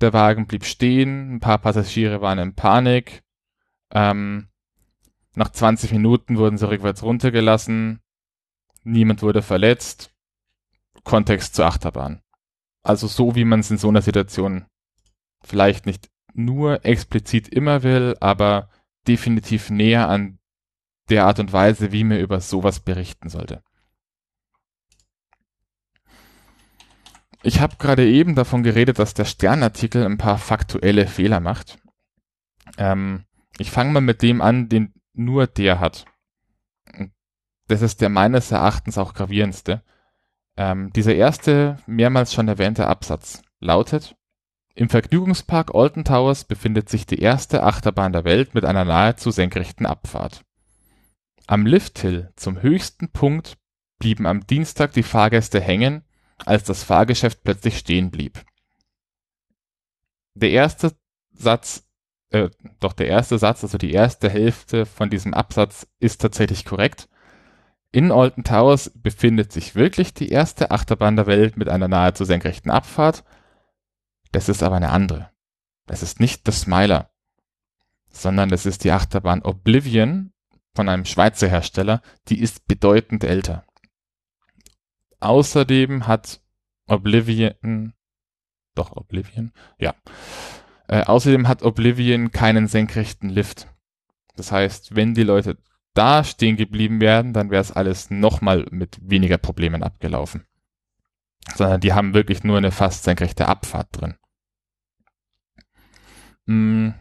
der 0.00 0.12
Wagen 0.12 0.46
blieb 0.46 0.64
stehen, 0.64 1.34
ein 1.34 1.40
paar 1.40 1.58
Passagiere 1.58 2.20
waren 2.22 2.38
in 2.38 2.54
Panik, 2.54 3.22
ähm, 3.90 4.48
nach 5.34 5.50
20 5.50 5.92
Minuten 5.92 6.36
wurden 6.36 6.58
sie 6.58 6.68
rückwärts 6.68 7.02
runtergelassen, 7.02 8.00
niemand 8.84 9.22
wurde 9.22 9.42
verletzt, 9.42 10.14
Kontext 11.04 11.54
zur 11.54 11.66
Achterbahn. 11.66 12.22
Also 12.82 13.06
so, 13.06 13.34
wie 13.34 13.44
man 13.44 13.60
es 13.60 13.70
in 13.70 13.78
so 13.78 13.88
einer 13.88 14.02
Situation 14.02 14.66
vielleicht 15.44 15.86
nicht 15.86 16.10
nur 16.34 16.84
explizit 16.84 17.48
immer 17.48 17.82
will, 17.82 18.16
aber 18.20 18.68
definitiv 19.06 19.70
näher 19.70 20.08
an 20.08 20.38
der 21.08 21.26
Art 21.26 21.38
und 21.38 21.52
Weise, 21.52 21.92
wie 21.92 22.04
man 22.04 22.18
über 22.18 22.40
sowas 22.40 22.80
berichten 22.80 23.28
sollte. 23.28 23.62
Ich 27.42 27.60
habe 27.60 27.76
gerade 27.76 28.08
eben 28.08 28.34
davon 28.34 28.62
geredet, 28.62 28.98
dass 28.98 29.14
der 29.14 29.24
Sternartikel 29.24 30.04
ein 30.06 30.18
paar 30.18 30.38
faktuelle 30.38 31.08
Fehler 31.08 31.40
macht. 31.40 31.78
Ähm, 32.78 33.24
ich 33.58 33.70
fange 33.70 33.92
mal 33.92 34.00
mit 34.00 34.22
dem 34.22 34.40
an, 34.40 34.68
den 34.68 34.94
nur 35.12 35.46
der 35.46 35.80
hat. 35.80 36.06
Das 37.66 37.82
ist 37.82 38.00
der 38.00 38.08
meines 38.08 38.50
Erachtens 38.52 38.96
auch 38.96 39.12
gravierendste. 39.14 39.82
Ähm, 40.56 40.92
dieser 40.92 41.14
erste, 41.14 41.78
mehrmals 41.86 42.34
schon 42.34 42.48
erwähnte 42.48 42.86
Absatz 42.86 43.42
lautet, 43.60 44.16
im 44.74 44.88
Vergnügungspark 44.88 45.74
Alton 45.74 46.04
Towers 46.04 46.44
befindet 46.44 46.88
sich 46.88 47.04
die 47.04 47.20
erste 47.20 47.62
Achterbahn 47.62 48.12
der 48.12 48.24
Welt 48.24 48.54
mit 48.54 48.64
einer 48.64 48.84
nahezu 48.84 49.30
senkrechten 49.30 49.84
Abfahrt. 49.84 50.44
Am 51.46 51.66
Lifthill 51.66 52.32
zum 52.36 52.62
höchsten 52.62 53.10
Punkt 53.10 53.58
blieben 53.98 54.26
am 54.26 54.46
Dienstag 54.46 54.92
die 54.92 55.02
Fahrgäste 55.02 55.60
hängen, 55.60 56.04
als 56.44 56.64
das 56.64 56.82
Fahrgeschäft 56.82 57.44
plötzlich 57.44 57.76
stehen 57.76 58.10
blieb. 58.10 58.44
Der 60.34 60.50
erste 60.50 60.96
Satz, 61.32 61.86
äh, 62.30 62.48
doch 62.80 62.94
der 62.94 63.08
erste 63.08 63.38
Satz, 63.38 63.62
also 63.62 63.76
die 63.76 63.92
erste 63.92 64.30
Hälfte 64.30 64.86
von 64.86 65.10
diesem 65.10 65.34
Absatz 65.34 65.86
ist 65.98 66.20
tatsächlich 66.22 66.64
korrekt. 66.64 67.08
In 67.92 68.10
Alton 68.10 68.42
Towers 68.42 68.90
befindet 68.94 69.52
sich 69.52 69.74
wirklich 69.74 70.14
die 70.14 70.30
erste 70.30 70.70
Achterbahn 70.70 71.14
der 71.14 71.26
Welt 71.26 71.58
mit 71.58 71.68
einer 71.68 71.88
nahezu 71.88 72.24
senkrechten 72.24 72.70
Abfahrt. 72.70 73.22
Das 74.32 74.48
ist 74.48 74.62
aber 74.62 74.76
eine 74.76 74.88
andere. 74.88 75.30
Das 75.86 76.02
ist 76.02 76.18
nicht 76.18 76.48
das 76.48 76.62
Smiler, 76.62 77.10
sondern 78.08 78.48
das 78.48 78.64
ist 78.64 78.84
die 78.84 78.92
Achterbahn 78.92 79.42
Oblivion 79.42 80.32
von 80.74 80.88
einem 80.88 81.04
Schweizer 81.04 81.48
Hersteller. 81.48 82.00
Die 82.28 82.40
ist 82.40 82.66
bedeutend 82.66 83.24
älter. 83.24 83.64
Außerdem 85.20 86.06
hat 86.06 86.40
Oblivion, 86.86 87.92
doch 88.74 88.96
Oblivion, 88.96 89.52
ja. 89.78 89.94
Äh, 90.88 91.04
außerdem 91.04 91.46
hat 91.46 91.62
Oblivion 91.62 92.32
keinen 92.32 92.68
senkrechten 92.68 93.28
Lift. 93.28 93.68
Das 94.34 94.50
heißt, 94.50 94.96
wenn 94.96 95.12
die 95.12 95.24
Leute 95.24 95.58
da 95.94 96.24
stehen 96.24 96.56
geblieben 96.56 97.00
wären, 97.00 97.32
dann 97.32 97.50
wäre 97.50 97.60
es 97.60 97.72
alles 97.72 98.10
nochmal 98.10 98.66
mit 98.70 98.98
weniger 99.02 99.38
Problemen 99.38 99.82
abgelaufen. 99.82 100.46
Sondern 101.54 101.80
die 101.80 101.92
haben 101.92 102.14
wirklich 102.14 102.44
nur 102.44 102.56
eine 102.56 102.70
fast 102.70 103.04
senkrechte 103.04 103.48
Abfahrt 103.48 103.88
drin. 103.92 104.14
Hm, 106.46 106.94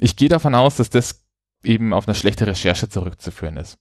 ich 0.00 0.16
gehe 0.16 0.28
davon 0.28 0.54
aus, 0.54 0.76
dass 0.76 0.90
das 0.90 1.24
eben 1.62 1.92
auf 1.92 2.08
eine 2.08 2.14
schlechte 2.14 2.46
Recherche 2.46 2.88
zurückzuführen 2.88 3.56
ist. 3.56 3.78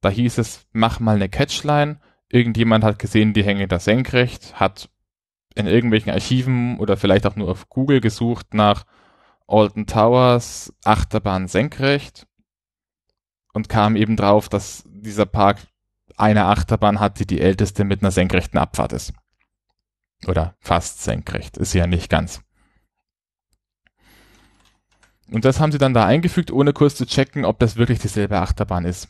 Da 0.00 0.10
hieß 0.10 0.38
es, 0.38 0.66
mach 0.72 1.00
mal 1.00 1.16
eine 1.16 1.28
Catchline 1.28 2.00
irgendjemand 2.28 2.84
hat 2.84 2.98
gesehen, 2.98 3.32
die 3.32 3.44
hängen 3.44 3.68
da 3.68 3.78
senkrecht, 3.78 4.54
hat 4.58 4.90
in 5.54 5.66
irgendwelchen 5.66 6.12
Archiven 6.12 6.78
oder 6.78 6.96
vielleicht 6.96 7.26
auch 7.26 7.36
nur 7.36 7.50
auf 7.50 7.68
Google 7.68 8.00
gesucht 8.00 8.54
nach 8.54 8.84
Alton 9.46 9.86
Towers 9.86 10.72
Achterbahn 10.84 11.48
senkrecht 11.48 12.26
und 13.52 13.68
kam 13.68 13.96
eben 13.96 14.16
drauf, 14.16 14.48
dass 14.48 14.84
dieser 14.86 15.26
Park 15.26 15.58
eine 16.16 16.46
Achterbahn 16.46 17.00
hat, 17.00 17.20
die 17.20 17.26
die 17.26 17.40
älteste 17.40 17.84
mit 17.84 18.02
einer 18.02 18.10
senkrechten 18.10 18.58
Abfahrt 18.58 18.92
ist. 18.92 19.12
Oder 20.26 20.56
fast 20.60 21.02
senkrecht, 21.02 21.56
ist 21.56 21.74
ja 21.74 21.86
nicht 21.86 22.10
ganz. 22.10 22.42
Und 25.30 25.44
das 25.44 25.60
haben 25.60 25.72
sie 25.72 25.78
dann 25.78 25.94
da 25.94 26.06
eingefügt, 26.06 26.50
ohne 26.50 26.72
kurz 26.72 26.96
zu 26.96 27.06
checken, 27.06 27.44
ob 27.44 27.58
das 27.58 27.76
wirklich 27.76 27.98
dieselbe 27.98 28.38
Achterbahn 28.38 28.84
ist. 28.84 29.08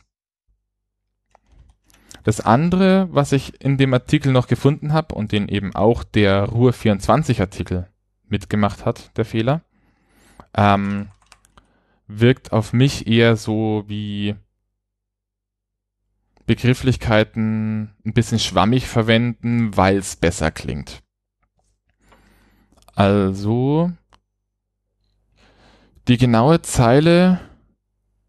Das 2.23 2.41
andere, 2.41 3.07
was 3.11 3.31
ich 3.31 3.63
in 3.63 3.77
dem 3.77 3.93
Artikel 3.93 4.31
noch 4.31 4.47
gefunden 4.47 4.93
habe 4.93 5.15
und 5.15 5.31
den 5.31 5.47
eben 5.47 5.73
auch 5.73 6.03
der 6.03 6.49
Ruhr24-Artikel 6.49 7.87
mitgemacht 8.27 8.85
hat, 8.85 9.17
der 9.17 9.25
Fehler, 9.25 9.61
ähm, 10.53 11.07
wirkt 12.09 12.51
auf 12.51 12.73
mich 12.73 13.07
eher 13.07 13.37
so 13.37 13.83
wie 13.87 14.35
Begrifflichkeiten 16.47 17.95
ein 18.03 18.13
bisschen 18.13 18.39
schwammig 18.39 18.87
verwenden, 18.87 19.77
weil 19.77 19.97
es 19.97 20.15
besser 20.15 20.49
klingt. 20.49 21.03
Also, 22.95 23.91
die 26.07 26.17
genaue 26.17 26.63
Zeile 26.63 27.39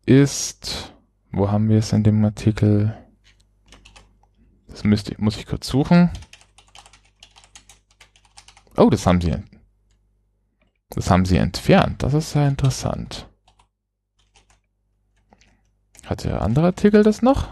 ist, 0.05 0.93
wo 1.33 1.51
haben 1.51 1.71
wir 1.71 1.79
es 1.79 1.95
in 1.95 2.05
dem 2.05 2.23
Artikel? 2.23 2.95
Das 4.69 4.85
müsste, 4.85 5.15
muss 5.17 5.39
ich 5.39 5.47
kurz 5.47 5.67
suchen. 5.67 6.11
Oh, 8.77 8.91
das 8.91 9.07
haben 9.07 9.23
sie. 9.23 9.35
Das 10.91 11.11
haben 11.11 11.25
sie 11.25 11.39
entfernt. 11.39 12.03
Das 12.03 12.13
ist 12.13 12.33
sehr 12.33 12.47
interessant. 12.47 13.30
Hat 16.11 16.25
der 16.25 16.43
andere 16.43 16.67
Artikel 16.67 17.05
das 17.05 17.23
noch? 17.23 17.49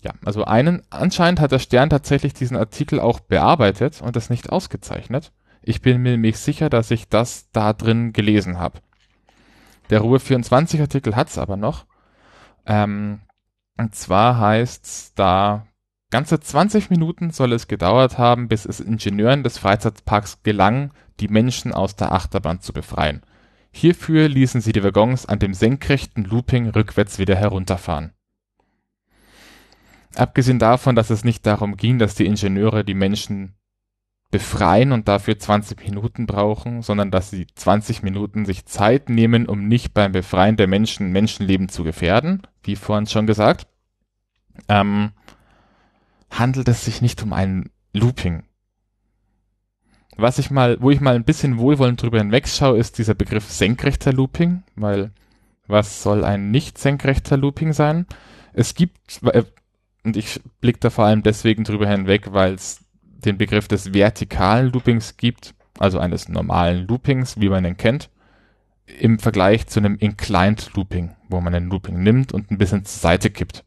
Ja, 0.00 0.14
also 0.24 0.44
einen, 0.44 0.80
anscheinend 0.88 1.38
hat 1.38 1.52
der 1.52 1.58
Stern 1.58 1.90
tatsächlich 1.90 2.32
diesen 2.32 2.56
Artikel 2.56 2.98
auch 2.98 3.20
bearbeitet 3.20 4.00
und 4.00 4.16
das 4.16 4.30
nicht 4.30 4.48
ausgezeichnet. 4.48 5.32
Ich 5.60 5.82
bin 5.82 6.00
mir 6.00 6.12
nämlich 6.12 6.38
sicher, 6.38 6.70
dass 6.70 6.90
ich 6.90 7.10
das 7.10 7.50
da 7.52 7.74
drin 7.74 8.14
gelesen 8.14 8.58
habe. 8.58 8.80
Der 9.90 10.00
Ruhe 10.00 10.18
24 10.18 10.80
Artikel 10.80 11.14
hat's 11.14 11.36
aber 11.36 11.58
noch. 11.58 11.84
Ähm, 12.64 13.20
und 13.76 13.94
zwar 13.94 14.40
heißt's 14.40 15.12
da, 15.14 15.66
ganze 16.10 16.40
20 16.40 16.88
Minuten 16.88 17.32
soll 17.32 17.52
es 17.52 17.68
gedauert 17.68 18.16
haben, 18.16 18.48
bis 18.48 18.64
es 18.64 18.80
Ingenieuren 18.80 19.42
des 19.42 19.58
Freizeitparks 19.58 20.42
gelang, 20.42 20.94
die 21.20 21.28
Menschen 21.28 21.74
aus 21.74 21.96
der 21.96 22.12
Achterbahn 22.12 22.62
zu 22.62 22.72
befreien. 22.72 23.20
Hierfür 23.72 24.28
ließen 24.28 24.60
sie 24.60 24.72
die 24.72 24.84
Waggons 24.84 25.26
an 25.26 25.38
dem 25.38 25.54
senkrechten 25.54 26.24
Looping 26.24 26.68
rückwärts 26.68 27.18
wieder 27.18 27.34
herunterfahren. 27.34 28.12
Abgesehen 30.14 30.58
davon, 30.58 30.94
dass 30.94 31.10
es 31.10 31.24
nicht 31.24 31.46
darum 31.46 31.76
ging, 31.76 31.98
dass 31.98 32.14
die 32.14 32.26
Ingenieure 32.26 32.84
die 32.84 32.94
Menschen 32.94 33.54
befreien 34.30 34.92
und 34.92 35.08
dafür 35.08 35.38
20 35.38 35.84
Minuten 35.84 36.26
brauchen, 36.26 36.82
sondern 36.82 37.10
dass 37.10 37.30
sie 37.30 37.46
20 37.54 38.02
Minuten 38.02 38.44
sich 38.44 38.66
Zeit 38.66 39.08
nehmen, 39.08 39.46
um 39.46 39.68
nicht 39.68 39.94
beim 39.94 40.12
Befreien 40.12 40.56
der 40.56 40.66
Menschen 40.66 41.12
Menschenleben 41.12 41.68
zu 41.68 41.84
gefährden, 41.84 42.42
wie 42.62 42.76
vorhin 42.76 43.06
schon 43.06 43.26
gesagt, 43.26 43.66
ähm, 44.68 45.12
handelt 46.30 46.68
es 46.68 46.84
sich 46.84 47.02
nicht 47.02 47.22
um 47.22 47.32
ein 47.32 47.70
Looping. 47.92 48.44
Was 50.16 50.38
ich 50.38 50.50
mal, 50.50 50.76
wo 50.80 50.90
ich 50.90 51.00
mal 51.00 51.14
ein 51.14 51.24
bisschen 51.24 51.58
wohlwollend 51.58 52.02
drüber 52.02 52.18
hinwegschaue, 52.18 52.78
ist 52.78 52.98
dieser 52.98 53.14
Begriff 53.14 53.50
senkrechter 53.50 54.12
Looping, 54.12 54.62
weil 54.76 55.10
was 55.66 56.02
soll 56.02 56.24
ein 56.24 56.50
nicht 56.50 56.78
senkrechter 56.78 57.36
Looping 57.36 57.72
sein? 57.72 58.06
Es 58.52 58.74
gibt, 58.74 59.20
äh, 59.24 59.44
und 60.04 60.16
ich 60.16 60.40
blicke 60.60 60.80
da 60.80 60.90
vor 60.90 61.06
allem 61.06 61.22
deswegen 61.22 61.64
drüber 61.64 61.88
hinweg, 61.88 62.32
weil 62.32 62.54
es 62.54 62.84
den 63.02 63.38
Begriff 63.38 63.68
des 63.68 63.94
vertikalen 63.94 64.70
Loopings 64.72 65.16
gibt, 65.16 65.54
also 65.78 65.98
eines 65.98 66.28
normalen 66.28 66.86
Loopings, 66.86 67.40
wie 67.40 67.48
man 67.48 67.64
ihn 67.64 67.76
kennt, 67.76 68.10
im 68.98 69.18
Vergleich 69.18 69.66
zu 69.68 69.80
einem 69.80 69.96
Inclined 69.96 70.72
Looping, 70.74 71.12
wo 71.28 71.40
man 71.40 71.54
ein 71.54 71.68
Looping 71.68 72.02
nimmt 72.02 72.32
und 72.32 72.50
ein 72.50 72.58
bisschen 72.58 72.84
zur 72.84 73.00
Seite 73.00 73.30
kippt. 73.30 73.64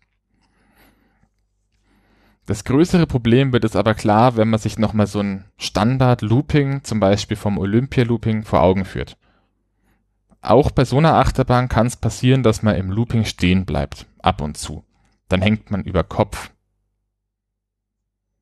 Das 2.45 2.63
größere 2.63 3.07
Problem 3.07 3.53
wird 3.53 3.63
es 3.63 3.75
aber 3.75 3.95
klar, 3.95 4.37
wenn 4.37 4.49
man 4.49 4.59
sich 4.59 4.77
nochmal 4.77 5.07
so 5.07 5.19
ein 5.19 5.45
Standard-Looping, 5.57 6.83
zum 6.83 6.99
Beispiel 6.99 7.37
vom 7.37 7.57
Olympia-Looping, 7.57 8.43
vor 8.43 8.61
Augen 8.61 8.85
führt. 8.85 9.17
Auch 10.41 10.69
bei 10.69 10.85
so 10.85 10.99
einer 10.99 11.15
Achterbahn 11.15 11.69
kann 11.69 11.87
es 11.87 11.95
passieren, 11.95 12.43
dass 12.43 12.61
man 12.61 12.75
im 12.75 12.91
Looping 12.91 13.25
stehen 13.25 13.65
bleibt, 13.65 14.05
ab 14.19 14.41
und 14.41 14.57
zu. 14.57 14.83
Dann 15.27 15.41
hängt 15.41 15.71
man 15.71 15.83
über 15.83 16.03
Kopf. 16.03 16.51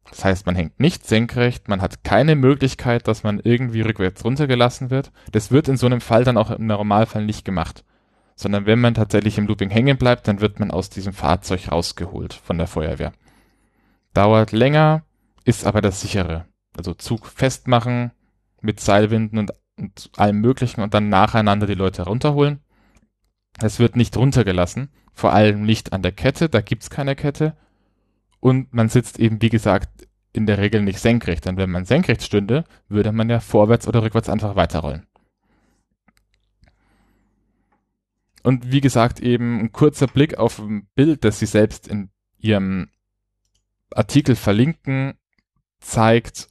Das 0.09 0.25
heißt, 0.25 0.45
man 0.45 0.55
hängt 0.55 0.81
nicht 0.81 1.07
senkrecht, 1.07 1.69
man 1.69 1.81
hat 1.81 2.03
keine 2.03 2.35
Möglichkeit, 2.35 3.07
dass 3.07 3.23
man 3.23 3.39
irgendwie 3.39 3.81
rückwärts 3.81 4.25
runtergelassen 4.25 4.89
wird. 4.89 5.13
Das 5.31 5.49
wird 5.49 5.69
in 5.69 5.77
so 5.77 5.85
einem 5.85 6.01
Fall 6.01 6.25
dann 6.25 6.37
auch 6.37 6.51
im 6.51 6.67
Normalfall 6.67 7.23
nicht 7.23 7.45
gemacht. 7.45 7.85
Sondern 8.35 8.65
wenn 8.65 8.81
man 8.81 8.95
tatsächlich 8.95 9.37
im 9.37 9.47
Looping 9.47 9.69
hängen 9.69 9.97
bleibt, 9.97 10.27
dann 10.27 10.41
wird 10.41 10.59
man 10.59 10.71
aus 10.71 10.89
diesem 10.89 11.13
Fahrzeug 11.13 11.71
rausgeholt 11.71 12.33
von 12.33 12.57
der 12.57 12.67
Feuerwehr. 12.67 13.13
Dauert 14.13 14.51
länger, 14.51 15.03
ist 15.43 15.65
aber 15.65 15.81
das 15.81 16.01
sichere. 16.01 16.45
Also 16.75 16.93
Zug 16.93 17.27
festmachen 17.27 18.11
mit 18.61 18.79
Seilwinden 18.79 19.39
und, 19.39 19.51
und 19.77 20.09
allem 20.17 20.39
möglichen 20.41 20.81
und 20.81 20.93
dann 20.93 21.09
nacheinander 21.09 21.67
die 21.67 21.73
Leute 21.73 22.03
runterholen. 22.03 22.59
Es 23.61 23.79
wird 23.79 23.95
nicht 23.95 24.17
runtergelassen, 24.17 24.89
vor 25.13 25.33
allem 25.33 25.63
nicht 25.63 25.93
an 25.93 26.01
der 26.01 26.11
Kette, 26.11 26.49
da 26.49 26.61
gibt's 26.61 26.89
keine 26.89 27.15
Kette. 27.15 27.55
Und 28.39 28.73
man 28.73 28.89
sitzt 28.89 29.19
eben, 29.19 29.41
wie 29.41 29.49
gesagt, 29.49 30.07
in 30.33 30.47
der 30.47 30.57
Regel 30.57 30.81
nicht 30.81 30.99
senkrecht, 30.99 31.45
denn 31.45 31.57
wenn 31.57 31.69
man 31.69 31.85
senkrecht 31.85 32.23
stünde, 32.23 32.65
würde 32.89 33.11
man 33.11 33.29
ja 33.29 33.39
vorwärts 33.39 33.87
oder 33.87 34.01
rückwärts 34.01 34.29
einfach 34.29 34.55
weiterrollen. 34.55 35.05
Und 38.41 38.71
wie 38.71 38.81
gesagt, 38.81 39.21
eben 39.21 39.59
ein 39.59 39.71
kurzer 39.71 40.07
Blick 40.07 40.37
auf 40.37 40.59
ein 40.59 40.87
Bild, 40.95 41.23
das 41.23 41.39
Sie 41.39 41.45
selbst 41.45 41.87
in 41.87 42.09
Ihrem 42.39 42.89
Artikel 43.93 44.35
verlinken, 44.35 45.13
zeigt, 45.79 46.49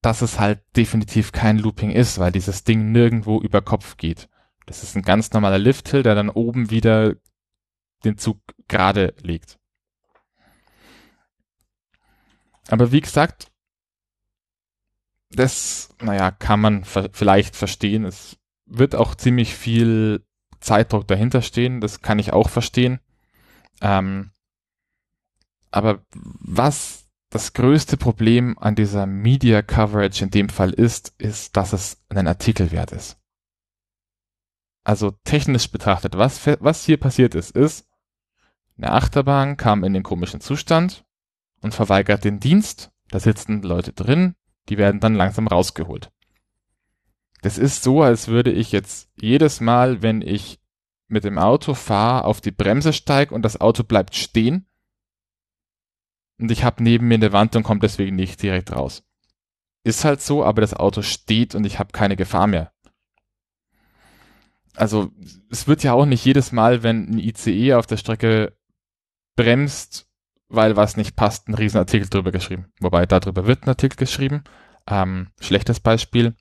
dass 0.00 0.22
es 0.22 0.40
halt 0.40 0.60
definitiv 0.76 1.32
kein 1.32 1.58
Looping 1.58 1.90
ist, 1.90 2.18
weil 2.18 2.32
dieses 2.32 2.64
Ding 2.64 2.90
nirgendwo 2.92 3.40
über 3.40 3.62
Kopf 3.62 3.96
geht. 3.96 4.28
Das 4.66 4.82
ist 4.82 4.96
ein 4.96 5.02
ganz 5.02 5.32
normaler 5.32 5.58
Lifthill, 5.58 6.02
der 6.02 6.14
dann 6.14 6.28
oben 6.28 6.70
wieder 6.70 7.14
den 8.04 8.18
Zug 8.18 8.40
gerade 8.68 9.14
legt. 9.22 9.58
Aber 12.68 12.92
wie 12.92 13.00
gesagt, 13.00 13.50
das, 15.30 15.94
naja, 16.00 16.30
kann 16.30 16.60
man 16.60 16.84
vielleicht 16.84 17.56
verstehen. 17.56 18.04
Es 18.04 18.36
wird 18.66 18.94
auch 18.94 19.14
ziemlich 19.14 19.54
viel 19.54 20.24
Zeitdruck 20.60 21.08
dahinter 21.08 21.42
stehen. 21.42 21.80
Das 21.80 22.00
kann 22.02 22.18
ich 22.18 22.32
auch 22.32 22.48
verstehen. 22.48 23.00
Ähm, 23.80 24.30
aber 25.72 26.04
was 26.12 27.08
das 27.30 27.54
größte 27.54 27.96
Problem 27.96 28.58
an 28.58 28.74
dieser 28.74 29.06
Media 29.06 29.62
Coverage 29.62 30.22
in 30.22 30.30
dem 30.30 30.48
Fall 30.50 30.70
ist, 30.70 31.14
ist, 31.18 31.56
dass 31.56 31.72
es 31.72 32.02
einen 32.10 32.28
Artikel 32.28 32.70
wert 32.70 32.92
ist. 32.92 33.18
Also 34.84 35.12
technisch 35.24 35.70
betrachtet, 35.70 36.18
was, 36.18 36.46
was 36.60 36.84
hier 36.84 36.98
passiert 36.98 37.34
ist, 37.34 37.52
ist, 37.52 37.88
eine 38.76 38.92
Achterbahn 38.92 39.56
kam 39.56 39.84
in 39.84 39.92
den 39.92 40.02
komischen 40.02 40.40
Zustand 40.40 41.04
und 41.60 41.74
verweigert 41.74 42.24
den 42.24 42.40
Dienst. 42.40 42.90
Da 43.10 43.20
sitzen 43.20 43.62
Leute 43.62 43.92
drin, 43.92 44.34
die 44.68 44.78
werden 44.78 45.00
dann 45.00 45.14
langsam 45.14 45.46
rausgeholt. 45.46 46.10
Das 47.42 47.58
ist 47.58 47.82
so, 47.82 48.02
als 48.02 48.28
würde 48.28 48.52
ich 48.52 48.72
jetzt 48.72 49.10
jedes 49.16 49.60
Mal, 49.60 50.02
wenn 50.02 50.20
ich 50.20 50.60
mit 51.08 51.24
dem 51.24 51.38
Auto 51.38 51.74
fahre, 51.74 52.24
auf 52.24 52.40
die 52.40 52.50
Bremse 52.50 52.92
steige 52.92 53.34
und 53.34 53.42
das 53.42 53.60
Auto 53.60 53.84
bleibt 53.84 54.14
stehen, 54.14 54.66
und 56.42 56.50
ich 56.50 56.64
habe 56.64 56.82
neben 56.82 57.08
mir 57.08 57.14
eine 57.14 57.32
Wand 57.32 57.54
und 57.56 57.62
komme 57.62 57.80
deswegen 57.80 58.16
nicht 58.16 58.42
direkt 58.42 58.72
raus. 58.72 59.04
Ist 59.84 60.04
halt 60.04 60.20
so, 60.20 60.44
aber 60.44 60.60
das 60.60 60.74
Auto 60.74 61.02
steht 61.02 61.54
und 61.54 61.64
ich 61.64 61.78
habe 61.78 61.92
keine 61.92 62.16
Gefahr 62.16 62.46
mehr. 62.46 62.72
Also 64.74 65.10
es 65.50 65.68
wird 65.68 65.82
ja 65.82 65.92
auch 65.92 66.04
nicht 66.04 66.24
jedes 66.24 66.50
Mal, 66.50 66.82
wenn 66.82 67.10
ein 67.10 67.18
ICE 67.18 67.74
auf 67.74 67.86
der 67.86 67.96
Strecke 67.96 68.56
bremst, 69.36 70.08
weil 70.48 70.76
was 70.76 70.96
nicht 70.96 71.14
passt, 71.14 71.48
ein 71.48 71.54
Riesenartikel 71.54 72.08
drüber 72.08 72.32
geschrieben. 72.32 72.66
Wobei 72.80 73.06
darüber 73.06 73.46
wird 73.46 73.64
ein 73.64 73.70
Artikel 73.70 73.96
geschrieben. 73.96 74.42
Ähm, 74.88 75.28
schlechtes 75.40 75.80
Beispiel. 75.80 76.34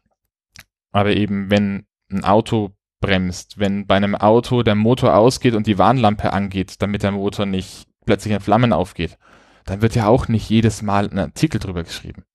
Aber 0.91 1.15
eben, 1.15 1.49
wenn 1.51 1.85
ein 2.11 2.23
Auto 2.23 2.75
bremst, 3.01 3.59
wenn 3.59 3.85
bei 3.85 3.95
einem 3.95 4.15
Auto 4.15 4.63
der 4.63 4.75
Motor 4.75 5.15
ausgeht 5.15 5.53
und 5.55 5.67
die 5.67 5.77
Warnlampe 5.77 6.33
angeht, 6.33 6.81
damit 6.81 7.03
der 7.03 7.11
Motor 7.11 7.45
nicht 7.45 7.87
plötzlich 8.05 8.33
in 8.33 8.39
Flammen 8.39 8.73
aufgeht, 8.73 9.17
dann 9.65 9.81
wird 9.81 9.95
ja 9.95 10.07
auch 10.07 10.27
nicht 10.27 10.49
jedes 10.49 10.81
Mal 10.81 11.09
ein 11.09 11.19
Artikel 11.19 11.59
drüber 11.59 11.83
geschrieben. 11.83 12.25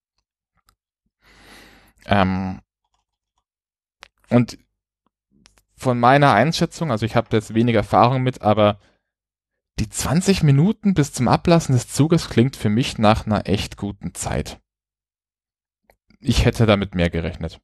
Ähm, 2.06 2.60
und 4.30 4.58
von 5.76 5.98
meiner 5.98 6.32
Einschätzung, 6.32 6.90
also 6.90 7.04
ich 7.04 7.16
habe 7.16 7.28
jetzt 7.36 7.54
weniger 7.54 7.80
Erfahrung 7.80 8.22
mit, 8.22 8.42
aber 8.42 8.78
die 9.78 9.88
20 9.88 10.42
Minuten 10.42 10.94
bis 10.94 11.12
zum 11.12 11.28
Ablassen 11.28 11.74
des 11.74 11.88
Zuges 11.88 12.30
klingt 12.30 12.56
für 12.56 12.70
mich 12.70 12.98
nach 12.98 13.26
einer 13.26 13.46
echt 13.46 13.76
guten 13.76 14.14
Zeit. 14.14 14.58
Ich 16.18 16.44
hätte 16.44 16.64
damit 16.64 16.94
mehr 16.94 17.10
gerechnet. 17.10 17.60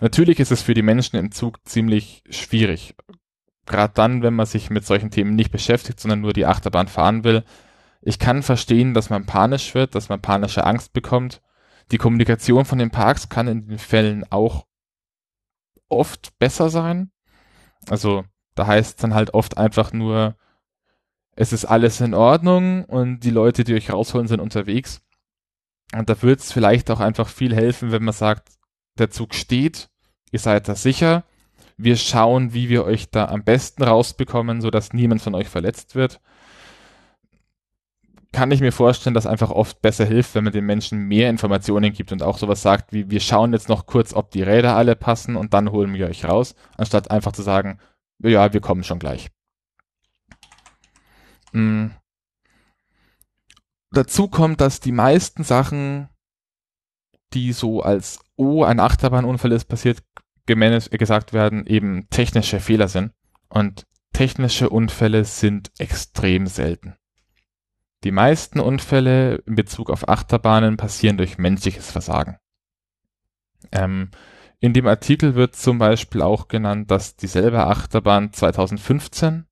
Natürlich 0.00 0.38
ist 0.38 0.52
es 0.52 0.60
für 0.60 0.74
die 0.74 0.82
Menschen 0.82 1.16
im 1.16 1.32
Zug 1.32 1.66
ziemlich 1.66 2.22
schwierig. 2.28 2.94
Gerade 3.64 3.94
dann, 3.94 4.22
wenn 4.22 4.34
man 4.34 4.44
sich 4.44 4.68
mit 4.68 4.84
solchen 4.84 5.10
Themen 5.10 5.34
nicht 5.34 5.50
beschäftigt, 5.50 5.98
sondern 5.98 6.20
nur 6.20 6.34
die 6.34 6.44
Achterbahn 6.44 6.88
fahren 6.88 7.24
will, 7.24 7.44
ich 8.06 8.20
kann 8.20 8.44
verstehen, 8.44 8.94
dass 8.94 9.10
man 9.10 9.26
panisch 9.26 9.74
wird, 9.74 9.96
dass 9.96 10.08
man 10.08 10.22
panische 10.22 10.64
Angst 10.64 10.92
bekommt. 10.92 11.42
Die 11.90 11.98
Kommunikation 11.98 12.64
von 12.64 12.78
den 12.78 12.92
Parks 12.92 13.28
kann 13.28 13.48
in 13.48 13.66
den 13.66 13.78
Fällen 13.78 14.24
auch 14.30 14.64
oft 15.88 16.38
besser 16.38 16.70
sein. 16.70 17.10
Also 17.88 18.24
da 18.54 18.68
heißt 18.68 18.90
es 18.90 18.96
dann 18.96 19.12
halt 19.12 19.34
oft 19.34 19.58
einfach 19.58 19.92
nur, 19.92 20.36
es 21.34 21.52
ist 21.52 21.64
alles 21.64 22.00
in 22.00 22.14
Ordnung 22.14 22.84
und 22.84 23.24
die 23.24 23.30
Leute, 23.30 23.64
die 23.64 23.74
euch 23.74 23.92
rausholen, 23.92 24.28
sind 24.28 24.38
unterwegs. 24.38 25.02
Und 25.92 26.08
da 26.08 26.22
wird 26.22 26.38
es 26.38 26.52
vielleicht 26.52 26.92
auch 26.92 27.00
einfach 27.00 27.28
viel 27.28 27.56
helfen, 27.56 27.90
wenn 27.90 28.04
man 28.04 28.14
sagt, 28.14 28.50
der 28.98 29.10
Zug 29.10 29.34
steht, 29.34 29.90
ihr 30.30 30.38
seid 30.38 30.68
da 30.68 30.76
sicher, 30.76 31.24
wir 31.76 31.96
schauen, 31.96 32.54
wie 32.54 32.68
wir 32.68 32.84
euch 32.84 33.10
da 33.10 33.24
am 33.24 33.42
besten 33.42 33.82
rausbekommen, 33.82 34.60
sodass 34.60 34.92
niemand 34.92 35.22
von 35.22 35.34
euch 35.34 35.48
verletzt 35.48 35.96
wird 35.96 36.20
kann 38.36 38.50
ich 38.50 38.60
mir 38.60 38.70
vorstellen, 38.70 39.14
dass 39.14 39.26
einfach 39.26 39.48
oft 39.48 39.80
besser 39.80 40.04
hilft, 40.04 40.34
wenn 40.34 40.44
man 40.44 40.52
den 40.52 40.66
Menschen 40.66 41.08
mehr 41.08 41.30
Informationen 41.30 41.94
gibt 41.94 42.12
und 42.12 42.22
auch 42.22 42.36
sowas 42.36 42.60
sagt 42.60 42.92
wie, 42.92 43.08
wir 43.10 43.20
schauen 43.20 43.54
jetzt 43.54 43.70
noch 43.70 43.86
kurz, 43.86 44.12
ob 44.12 44.30
die 44.30 44.42
Räder 44.42 44.76
alle 44.76 44.94
passen 44.94 45.36
und 45.36 45.54
dann 45.54 45.72
holen 45.72 45.94
wir 45.94 46.06
euch 46.06 46.26
raus, 46.26 46.54
anstatt 46.76 47.10
einfach 47.10 47.32
zu 47.32 47.40
sagen, 47.40 47.78
ja, 48.22 48.52
wir 48.52 48.60
kommen 48.60 48.84
schon 48.84 48.98
gleich. 48.98 49.30
Mhm. 51.52 51.92
Dazu 53.90 54.28
kommt, 54.28 54.60
dass 54.60 54.80
die 54.80 54.92
meisten 54.92 55.42
Sachen, 55.42 56.10
die 57.32 57.54
so 57.54 57.80
als, 57.80 58.20
oh, 58.36 58.64
ein 58.64 58.80
Achterbahnunfall 58.80 59.52
ist 59.52 59.64
passiert, 59.64 60.02
gesagt 60.44 61.32
werden, 61.32 61.66
eben 61.66 62.06
technische 62.10 62.60
Fehler 62.60 62.88
sind. 62.88 63.12
Und 63.48 63.86
technische 64.12 64.68
Unfälle 64.68 65.24
sind 65.24 65.70
extrem 65.78 66.46
selten. 66.46 66.96
Die 68.06 68.12
meisten 68.12 68.60
Unfälle 68.60 69.42
in 69.46 69.56
Bezug 69.56 69.90
auf 69.90 70.08
Achterbahnen 70.08 70.76
passieren 70.76 71.16
durch 71.16 71.38
menschliches 71.38 71.90
Versagen. 71.90 72.38
Ähm, 73.72 74.12
in 74.60 74.74
dem 74.74 74.86
Artikel 74.86 75.34
wird 75.34 75.56
zum 75.56 75.78
Beispiel 75.78 76.22
auch 76.22 76.46
genannt, 76.46 76.88
dass 76.92 77.16
dieselbe 77.16 77.66
Achterbahn 77.66 78.32
2015 78.32 79.48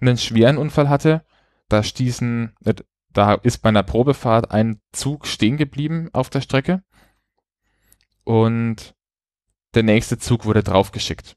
einen 0.00 0.16
schweren 0.16 0.56
Unfall 0.56 0.88
hatte. 0.88 1.26
Da 1.68 1.82
stießen, 1.82 2.54
äh, 2.64 2.76
da 3.10 3.34
ist 3.34 3.58
bei 3.58 3.68
einer 3.68 3.82
Probefahrt 3.82 4.50
ein 4.52 4.80
Zug 4.92 5.26
stehen 5.26 5.58
geblieben 5.58 6.08
auf 6.14 6.30
der 6.30 6.40
Strecke 6.40 6.82
und 8.24 8.94
der 9.74 9.82
nächste 9.82 10.16
Zug 10.16 10.46
wurde 10.46 10.62
draufgeschickt. 10.62 11.36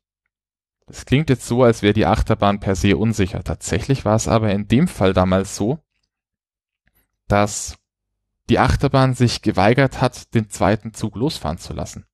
Das 0.88 1.06
klingt 1.06 1.30
jetzt 1.30 1.48
so, 1.48 1.64
als 1.64 1.82
wäre 1.82 1.92
die 1.92 2.06
Achterbahn 2.06 2.62
per 2.62 2.76
se 2.76 2.96
unsicher. 2.96 3.44
Tatsächlich 3.44 4.06
war 4.06 4.16
es 4.16 4.30
aber 4.30 4.54
in 4.54 4.70
dem 4.70 4.88
Fall 4.88 5.12
damals 5.12 5.58
so, 5.58 5.82
dass 7.28 7.78
die 8.50 8.60
Achterbahn 8.60 9.14
sich 9.14 9.42
geweigert 9.42 10.02
hat, 10.02 10.34
den 10.34 10.50
zweiten 10.50 10.94
Zug 10.94 11.16
losfahren 11.16 11.58
zu 11.58 11.74
lassen. 11.74 12.06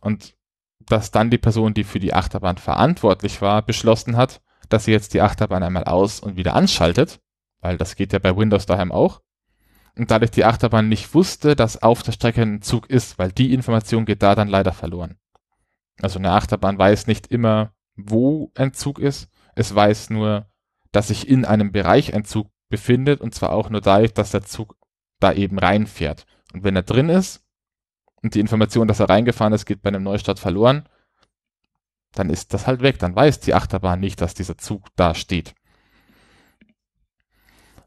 Und 0.00 0.36
dass 0.80 1.10
dann 1.10 1.30
die 1.30 1.38
Person, 1.38 1.74
die 1.74 1.84
für 1.84 2.00
die 2.00 2.14
Achterbahn 2.14 2.58
verantwortlich 2.58 3.40
war, 3.40 3.62
beschlossen 3.62 4.16
hat, 4.16 4.42
dass 4.68 4.84
sie 4.84 4.92
jetzt 4.92 5.14
die 5.14 5.20
Achterbahn 5.20 5.62
einmal 5.62 5.84
aus 5.84 6.20
und 6.20 6.36
wieder 6.36 6.54
anschaltet, 6.54 7.20
weil 7.60 7.76
das 7.76 7.96
geht 7.96 8.12
ja 8.12 8.18
bei 8.18 8.36
Windows 8.36 8.66
daheim 8.66 8.92
auch. 8.92 9.20
und 9.96 10.10
dadurch 10.10 10.30
die 10.30 10.44
Achterbahn 10.44 10.88
nicht 10.88 11.14
wusste, 11.14 11.56
dass 11.56 11.82
auf 11.82 12.02
der 12.02 12.12
Strecke 12.12 12.42
ein 12.42 12.62
Zug 12.62 12.88
ist, 12.88 13.18
weil 13.18 13.32
die 13.32 13.52
Information 13.52 14.06
geht 14.06 14.22
da 14.22 14.34
dann 14.34 14.48
leider 14.48 14.72
verloren. 14.72 15.18
Also 16.00 16.18
eine 16.18 16.30
Achterbahn 16.30 16.78
weiß 16.78 17.06
nicht 17.06 17.26
immer, 17.26 17.72
wo 17.96 18.50
ein 18.54 18.72
Zug 18.72 18.98
ist. 18.98 19.28
Es 19.54 19.74
weiß 19.74 20.10
nur, 20.10 20.46
dass 20.92 21.08
sich 21.08 21.28
in 21.28 21.44
einem 21.44 21.72
Bereich 21.72 22.14
ein 22.14 22.24
Zug 22.24 22.50
befindet 22.70 23.20
und 23.20 23.34
zwar 23.34 23.52
auch 23.52 23.68
nur 23.68 23.82
dadurch, 23.82 24.14
dass 24.14 24.30
der 24.30 24.42
Zug 24.42 24.76
da 25.18 25.32
eben 25.32 25.58
reinfährt. 25.58 26.24
Und 26.54 26.64
wenn 26.64 26.76
er 26.76 26.82
drin 26.82 27.10
ist 27.10 27.44
und 28.22 28.34
die 28.34 28.40
Information, 28.40 28.88
dass 28.88 29.00
er 29.00 29.10
reingefahren 29.10 29.52
ist, 29.52 29.66
geht 29.66 29.82
bei 29.82 29.88
einem 29.88 30.02
Neustart 30.02 30.38
verloren, 30.38 30.88
dann 32.12 32.30
ist 32.30 32.54
das 32.54 32.66
halt 32.66 32.80
weg. 32.80 32.98
Dann 32.98 33.14
weiß 33.14 33.40
die 33.40 33.54
Achterbahn 33.54 34.00
nicht, 34.00 34.20
dass 34.20 34.34
dieser 34.34 34.56
Zug 34.56 34.88
da 34.96 35.14
steht. 35.14 35.54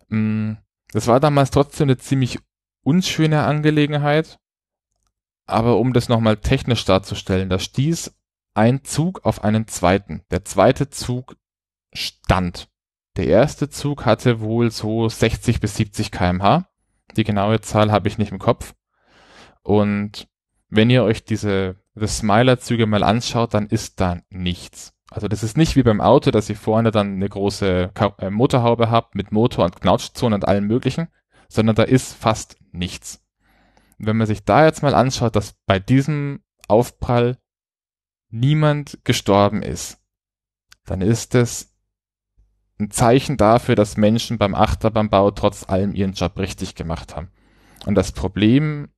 Mm, 0.09 0.53
das 0.91 1.07
war 1.07 1.19
damals 1.19 1.49
trotzdem 1.49 1.85
eine 1.85 1.97
ziemlich 1.97 2.39
unschöne 2.83 3.43
Angelegenheit. 3.43 4.39
Aber 5.45 5.77
um 5.77 5.91
das 5.91 6.07
nochmal 6.07 6.37
technisch 6.37 6.85
darzustellen, 6.85 7.49
da 7.49 7.59
stieß 7.59 8.13
ein 8.53 8.83
Zug 8.83 9.25
auf 9.25 9.43
einen 9.43 9.67
zweiten. 9.67 10.21
Der 10.31 10.45
zweite 10.45 10.89
Zug 10.89 11.35
stand. 11.93 12.69
Der 13.15 13.27
erste 13.27 13.69
Zug 13.69 14.05
hatte 14.05 14.41
wohl 14.41 14.71
so 14.71 15.07
60 15.07 15.59
bis 15.59 15.75
70 15.75 16.11
kmh. 16.11 16.67
Die 17.15 17.23
genaue 17.23 17.61
Zahl 17.61 17.91
habe 17.91 18.07
ich 18.07 18.17
nicht 18.17 18.31
im 18.31 18.39
Kopf. 18.39 18.73
Und 19.61 20.27
wenn 20.69 20.89
ihr 20.89 21.03
euch 21.03 21.23
diese 21.23 21.75
The 21.95 22.07
Smiler-Züge 22.07 22.87
mal 22.87 23.03
anschaut, 23.03 23.53
dann 23.53 23.67
ist 23.67 23.99
da 23.99 24.19
nichts. 24.29 24.93
Also 25.11 25.27
das 25.27 25.43
ist 25.43 25.57
nicht 25.57 25.75
wie 25.75 25.83
beim 25.83 26.01
Auto, 26.01 26.31
dass 26.31 26.49
ihr 26.49 26.55
vorne 26.55 26.89
dann 26.89 27.13
eine 27.13 27.29
große 27.29 27.91
äh, 28.17 28.29
Motorhaube 28.31 28.89
habt 28.89 29.13
mit 29.13 29.31
Motor 29.31 29.65
und 29.65 29.79
Knautschzone 29.79 30.33
und 30.33 30.47
allem 30.47 30.65
möglichen, 30.65 31.07
sondern 31.47 31.75
da 31.75 31.83
ist 31.83 32.13
fast 32.13 32.57
nichts. 32.71 33.23
Und 33.99 34.07
wenn 34.07 34.17
man 34.17 34.25
sich 34.25 34.43
da 34.43 34.65
jetzt 34.65 34.81
mal 34.81 34.95
anschaut, 34.95 35.35
dass 35.35 35.53
bei 35.67 35.79
diesem 35.79 36.41
Aufprall 36.67 37.37
niemand 38.29 38.99
gestorben 39.03 39.61
ist, 39.61 39.99
dann 40.85 41.01
ist 41.01 41.35
es 41.35 41.72
ein 42.79 42.91
Zeichen 42.91 43.37
dafür, 43.37 43.75
dass 43.75 43.97
Menschen 43.97 44.37
beim 44.37 44.55
Achterbahnbau 44.55 45.31
trotz 45.31 45.67
allem 45.69 45.93
ihren 45.93 46.13
Job 46.13 46.37
richtig 46.37 46.75
gemacht 46.75 47.15
haben. 47.15 47.29
Und 47.85 47.95
das 47.95 48.11
Problem 48.11 48.89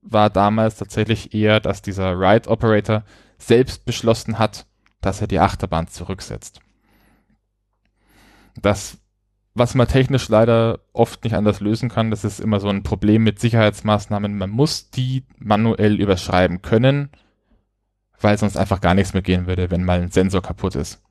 war 0.00 0.30
damals 0.30 0.76
tatsächlich 0.76 1.34
eher, 1.34 1.60
dass 1.60 1.82
dieser 1.82 2.18
Ride 2.18 2.48
Operator 2.48 3.04
selbst 3.38 3.84
beschlossen 3.84 4.38
hat, 4.38 4.66
dass 5.00 5.20
er 5.20 5.26
die 5.26 5.38
Achterbahn 5.38 5.88
zurücksetzt. 5.88 6.60
Das, 8.56 8.98
was 9.54 9.74
man 9.74 9.86
technisch 9.86 10.28
leider 10.28 10.80
oft 10.92 11.22
nicht 11.24 11.34
anders 11.34 11.60
lösen 11.60 11.88
kann, 11.88 12.10
das 12.10 12.24
ist 12.24 12.40
immer 12.40 12.58
so 12.58 12.68
ein 12.68 12.82
Problem 12.82 13.22
mit 13.22 13.38
Sicherheitsmaßnahmen. 13.38 14.36
Man 14.36 14.50
muss 14.50 14.90
die 14.90 15.24
manuell 15.38 16.00
überschreiben 16.00 16.62
können, 16.62 17.10
weil 18.20 18.38
sonst 18.38 18.56
einfach 18.56 18.80
gar 18.80 18.94
nichts 18.94 19.12
mehr 19.12 19.22
gehen 19.22 19.46
würde, 19.46 19.70
wenn 19.70 19.84
mal 19.84 20.00
ein 20.00 20.10
Sensor 20.10 20.42
kaputt 20.42 20.74
ist. 20.74 21.02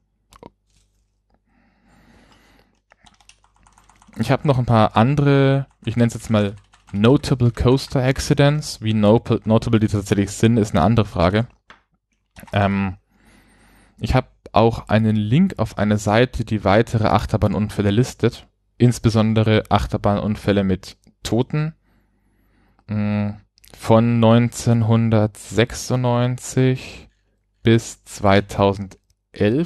Ich 4.20 4.32
habe 4.32 4.48
noch 4.48 4.58
ein 4.58 4.66
paar 4.66 4.98
andere, 4.98 5.68
ich 5.86 5.96
nenne 5.96 6.08
es 6.08 6.16
jetzt 6.16 6.32
mal 6.32 6.56
Notable 6.92 7.52
Coaster 7.52 8.04
Accidents. 8.04 8.82
Wie 8.82 8.96
notable 8.96 9.80
die 9.80 9.88
tatsächlich 9.88 10.32
sind, 10.32 10.58
ist 10.58 10.74
eine 10.74 10.82
andere 10.82 11.06
Frage. 11.06 11.46
Ähm, 12.52 12.98
ich 14.00 14.16
habe 14.16 14.30
auch 14.54 14.90
einen 14.90 15.16
Link 15.16 15.60
auf 15.60 15.78
eine 15.78 16.00
Seite, 16.00 16.46
die 16.46 16.64
weitere 16.64 17.06
Achterbahnunfälle 17.08 17.92
listet. 17.92 18.48
Insbesondere 18.80 19.66
Achterbahnunfälle 19.70 20.64
mit 20.64 20.98
Toten. 21.22 21.76
Mm, 22.88 23.34
von 23.76 24.16
1996 24.16 27.08
bis 27.62 28.04
2011, 28.06 28.98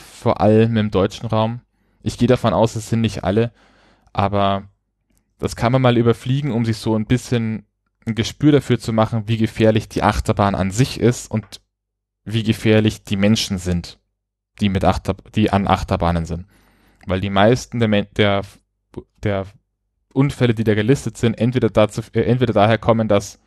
vor 0.02 0.42
allem 0.42 0.76
im 0.76 0.92
deutschen 0.92 1.28
Raum. 1.28 1.62
Ich 2.04 2.18
gehe 2.18 2.28
davon 2.28 2.54
aus, 2.54 2.76
es 2.76 2.90
sind 2.90 3.00
nicht 3.02 3.24
alle, 3.24 3.54
aber 4.13 4.69
das 5.39 5.56
kann 5.56 5.71
man 5.71 5.82
mal 5.82 5.97
überfliegen, 5.97 6.52
um 6.52 6.65
sich 6.65 6.78
so 6.78 6.95
ein 6.95 7.06
bisschen 7.06 7.65
ein 8.06 8.15
Gespür 8.15 8.52
dafür 8.52 8.80
zu 8.80 8.93
machen, 8.93 9.24
wie 9.28 9.38
gefährlich 9.38 9.89
die 9.89 10.04
Achterbahn 10.04 10.56
an 10.56 10.71
sich 10.71 11.00
ist 11.00 11.30
und 11.30 11.62
wie 12.24 12.43
gefährlich 12.43 13.04
die 13.04 13.17
Menschen 13.17 13.58
sind, 13.58 14.00
die 14.60 14.69
mit 14.69 14.84
Achter, 14.84 15.15
die 15.36 15.52
an 15.52 15.67
Achterbahnen 15.67 16.26
sind. 16.26 16.47
Weil 17.06 17.19
die 17.19 17.30
meisten 17.30 17.80
der, 17.80 17.89
der, 18.06 18.41
der 19.24 19.45
Unfälle, 20.13 20.54
die 20.54 20.63
da 20.63 20.76
gelistet 20.76 21.17
sind, 21.17 21.39
entweder 21.39 21.69
dazu, 21.69 22.02
äh, 22.13 22.21
entweder 22.21 22.54
daher 22.54 22.78
kommen, 22.78 23.08
dass 23.08 23.39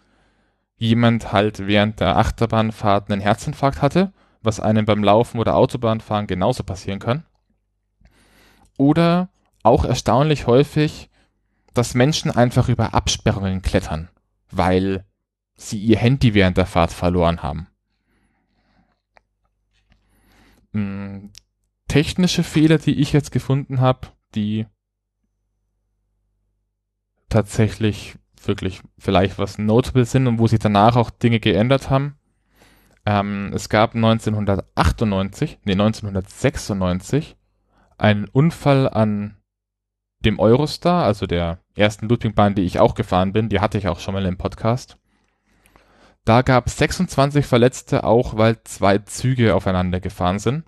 jemand 0.76 1.32
halt 1.32 1.66
während 1.66 2.00
der 2.00 2.16
Achterbahnfahrt 2.16 3.10
einen 3.10 3.20
Herzinfarkt 3.20 3.82
hatte, 3.82 4.12
was 4.42 4.60
einem 4.60 4.84
beim 4.84 5.04
Laufen 5.04 5.38
oder 5.38 5.54
Autobahnfahren 5.56 6.26
genauso 6.26 6.64
passieren 6.64 6.98
kann. 6.98 7.24
Oder 8.76 9.28
auch 9.64 9.84
erstaunlich 9.84 10.46
häufig, 10.46 11.10
dass 11.72 11.94
Menschen 11.94 12.30
einfach 12.30 12.68
über 12.68 12.94
Absperrungen 12.94 13.62
klettern, 13.62 14.08
weil 14.50 15.04
sie 15.56 15.78
ihr 15.78 15.98
Handy 15.98 16.34
während 16.34 16.56
der 16.56 16.66
Fahrt 16.66 16.92
verloren 16.92 17.42
haben. 17.42 17.66
Hm, 20.72 21.32
technische 21.88 22.42
Fehler, 22.42 22.78
die 22.78 23.00
ich 23.00 23.12
jetzt 23.12 23.32
gefunden 23.32 23.80
habe, 23.80 24.08
die 24.34 24.66
tatsächlich 27.28 28.16
wirklich 28.44 28.82
vielleicht 28.98 29.38
was 29.38 29.58
notable 29.58 30.04
sind 30.04 30.26
und 30.26 30.38
wo 30.38 30.46
sich 30.46 30.58
danach 30.58 30.96
auch 30.96 31.10
Dinge 31.10 31.40
geändert 31.40 31.90
haben. 31.90 32.16
Ähm, 33.06 33.52
es 33.54 33.68
gab 33.68 33.94
1998, 33.94 35.58
nee 35.64 35.72
1996 35.72 37.36
einen 37.96 38.26
Unfall 38.26 38.88
an 38.88 39.36
dem 40.24 40.38
Eurostar, 40.38 41.04
also 41.04 41.26
der 41.26 41.58
ersten 41.76 42.08
Loopingbahn, 42.08 42.54
die 42.54 42.62
ich 42.62 42.80
auch 42.80 42.94
gefahren 42.94 43.32
bin, 43.32 43.48
die 43.48 43.60
hatte 43.60 43.78
ich 43.78 43.88
auch 43.88 44.00
schon 44.00 44.14
mal 44.14 44.26
im 44.26 44.38
Podcast. 44.38 44.98
Da 46.24 46.42
gab 46.42 46.66
es 46.66 46.78
26 46.78 47.44
Verletzte, 47.44 48.04
auch 48.04 48.36
weil 48.36 48.62
zwei 48.64 48.98
Züge 48.98 49.54
aufeinander 49.54 50.00
gefahren 50.00 50.38
sind. 50.38 50.64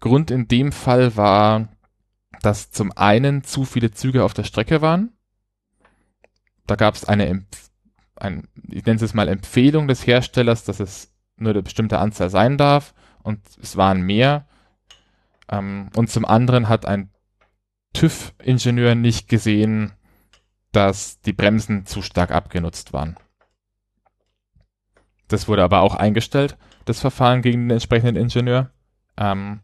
Grund 0.00 0.30
in 0.30 0.46
dem 0.46 0.70
Fall 0.70 1.16
war, 1.16 1.68
dass 2.42 2.70
zum 2.70 2.92
einen 2.96 3.42
zu 3.42 3.64
viele 3.64 3.90
Züge 3.90 4.22
auf 4.24 4.34
der 4.34 4.44
Strecke 4.44 4.80
waren. 4.80 5.12
Da 6.66 6.76
gab 6.76 6.94
es 6.94 7.04
eine, 7.04 7.26
Empf 7.26 7.70
ein, 8.16 8.46
ich 8.68 8.84
nenne 8.84 9.00
es 9.02 9.14
mal 9.14 9.28
Empfehlung 9.28 9.88
des 9.88 10.06
Herstellers, 10.06 10.64
dass 10.64 10.80
es 10.80 11.12
nur 11.36 11.50
eine 11.50 11.62
bestimmte 11.62 11.98
Anzahl 11.98 12.30
sein 12.30 12.58
darf 12.58 12.94
und 13.22 13.40
es 13.60 13.76
waren 13.76 14.02
mehr. 14.02 14.46
Ähm, 15.50 15.90
und 15.96 16.10
zum 16.10 16.24
anderen 16.24 16.68
hat 16.68 16.86
ein 16.86 17.10
TÜV-Ingenieur 17.92 18.94
nicht 18.94 19.28
gesehen, 19.28 19.92
dass 20.72 21.20
die 21.20 21.32
Bremsen 21.32 21.86
zu 21.86 22.02
stark 22.02 22.30
abgenutzt 22.30 22.92
waren. 22.92 23.16
Das 25.28 25.48
wurde 25.48 25.62
aber 25.62 25.80
auch 25.80 25.94
eingestellt, 25.94 26.56
das 26.84 27.00
Verfahren 27.00 27.42
gegen 27.42 27.64
den 27.64 27.70
entsprechenden 27.72 28.16
Ingenieur. 28.16 28.70
Ähm, 29.16 29.60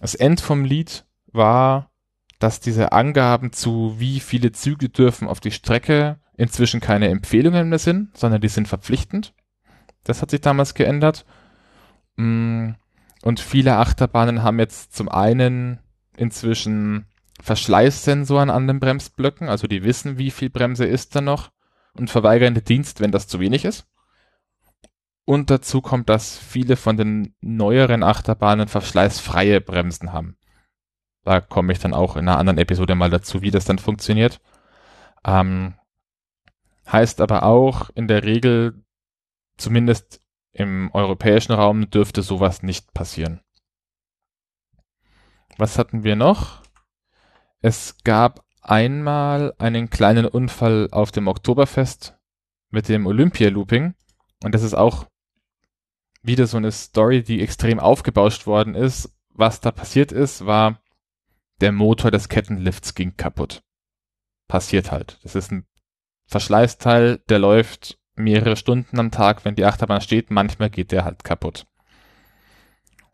das 0.00 0.14
End 0.14 0.40
vom 0.40 0.64
Lied 0.64 1.06
war, 1.32 1.90
dass 2.38 2.60
diese 2.60 2.92
Angaben 2.92 3.52
zu 3.52 3.96
wie 3.98 4.20
viele 4.20 4.52
Züge 4.52 4.88
dürfen 4.88 5.26
auf 5.26 5.40
die 5.40 5.50
Strecke 5.50 6.20
inzwischen 6.36 6.80
keine 6.80 7.08
Empfehlungen 7.08 7.68
mehr 7.68 7.80
sind, 7.80 8.16
sondern 8.16 8.40
die 8.40 8.48
sind 8.48 8.68
verpflichtend. 8.68 9.34
Das 10.04 10.22
hat 10.22 10.30
sich 10.30 10.40
damals 10.40 10.74
geändert. 10.74 11.26
Mm, 12.16 12.70
und 13.22 13.40
viele 13.40 13.76
Achterbahnen 13.76 14.44
haben 14.44 14.60
jetzt 14.60 14.94
zum 14.94 15.08
einen 15.08 15.80
inzwischen 16.16 17.06
Verschleißsensoren 17.40 18.50
an 18.50 18.66
den 18.66 18.80
Bremsblöcken, 18.80 19.48
also 19.48 19.66
die 19.66 19.84
wissen, 19.84 20.18
wie 20.18 20.30
viel 20.30 20.50
Bremse 20.50 20.84
ist 20.84 21.14
da 21.14 21.20
noch 21.20 21.50
und 21.94 22.10
verweigern 22.10 22.54
den 22.54 22.64
Dienst, 22.64 23.00
wenn 23.00 23.12
das 23.12 23.28
zu 23.28 23.40
wenig 23.40 23.64
ist. 23.64 23.86
Und 25.24 25.50
dazu 25.50 25.82
kommt, 25.82 26.08
dass 26.08 26.38
viele 26.38 26.76
von 26.76 26.96
den 26.96 27.34
neueren 27.40 28.02
Achterbahnen 28.02 28.66
verschleißfreie 28.66 29.60
Bremsen 29.60 30.12
haben. 30.12 30.38
Da 31.24 31.40
komme 31.40 31.72
ich 31.72 31.78
dann 31.78 31.92
auch 31.92 32.16
in 32.16 32.26
einer 32.26 32.38
anderen 32.38 32.58
Episode 32.58 32.94
mal 32.94 33.10
dazu, 33.10 33.42
wie 33.42 33.50
das 33.50 33.66
dann 33.66 33.78
funktioniert. 33.78 34.40
Ähm, 35.26 35.74
heißt 36.90 37.20
aber 37.20 37.42
auch, 37.42 37.90
in 37.94 38.08
der 38.08 38.24
Regel, 38.24 38.82
zumindest 39.58 40.22
im 40.52 40.90
europäischen 40.94 41.52
Raum, 41.52 41.90
dürfte 41.90 42.22
sowas 42.22 42.62
nicht 42.62 42.94
passieren. 42.94 43.40
Was 45.58 45.76
hatten 45.76 46.04
wir 46.04 46.16
noch? 46.16 46.62
Es 47.60 47.96
gab 48.04 48.44
einmal 48.62 49.54
einen 49.58 49.90
kleinen 49.90 50.26
Unfall 50.26 50.88
auf 50.92 51.10
dem 51.10 51.26
Oktoberfest 51.26 52.16
mit 52.70 52.88
dem 52.88 53.06
Olympia-Looping. 53.06 53.94
Und 54.44 54.54
das 54.54 54.62
ist 54.62 54.74
auch 54.74 55.06
wieder 56.22 56.46
so 56.46 56.56
eine 56.56 56.70
Story, 56.70 57.22
die 57.22 57.42
extrem 57.42 57.80
aufgebauscht 57.80 58.46
worden 58.46 58.74
ist. 58.74 59.12
Was 59.30 59.60
da 59.60 59.72
passiert 59.72 60.12
ist, 60.12 60.46
war, 60.46 60.80
der 61.60 61.72
Motor 61.72 62.10
des 62.10 62.28
Kettenlifts 62.28 62.94
ging 62.94 63.16
kaputt. 63.16 63.62
Passiert 64.46 64.92
halt. 64.92 65.18
Das 65.22 65.34
ist 65.34 65.50
ein 65.50 65.66
Verschleißteil, 66.26 67.18
der 67.28 67.38
läuft 67.38 67.98
mehrere 68.14 68.56
Stunden 68.56 68.98
am 68.98 69.10
Tag, 69.10 69.44
wenn 69.44 69.54
die 69.54 69.64
Achterbahn 69.64 70.00
steht. 70.00 70.30
Manchmal 70.30 70.70
geht 70.70 70.92
der 70.92 71.04
halt 71.04 71.24
kaputt. 71.24 71.66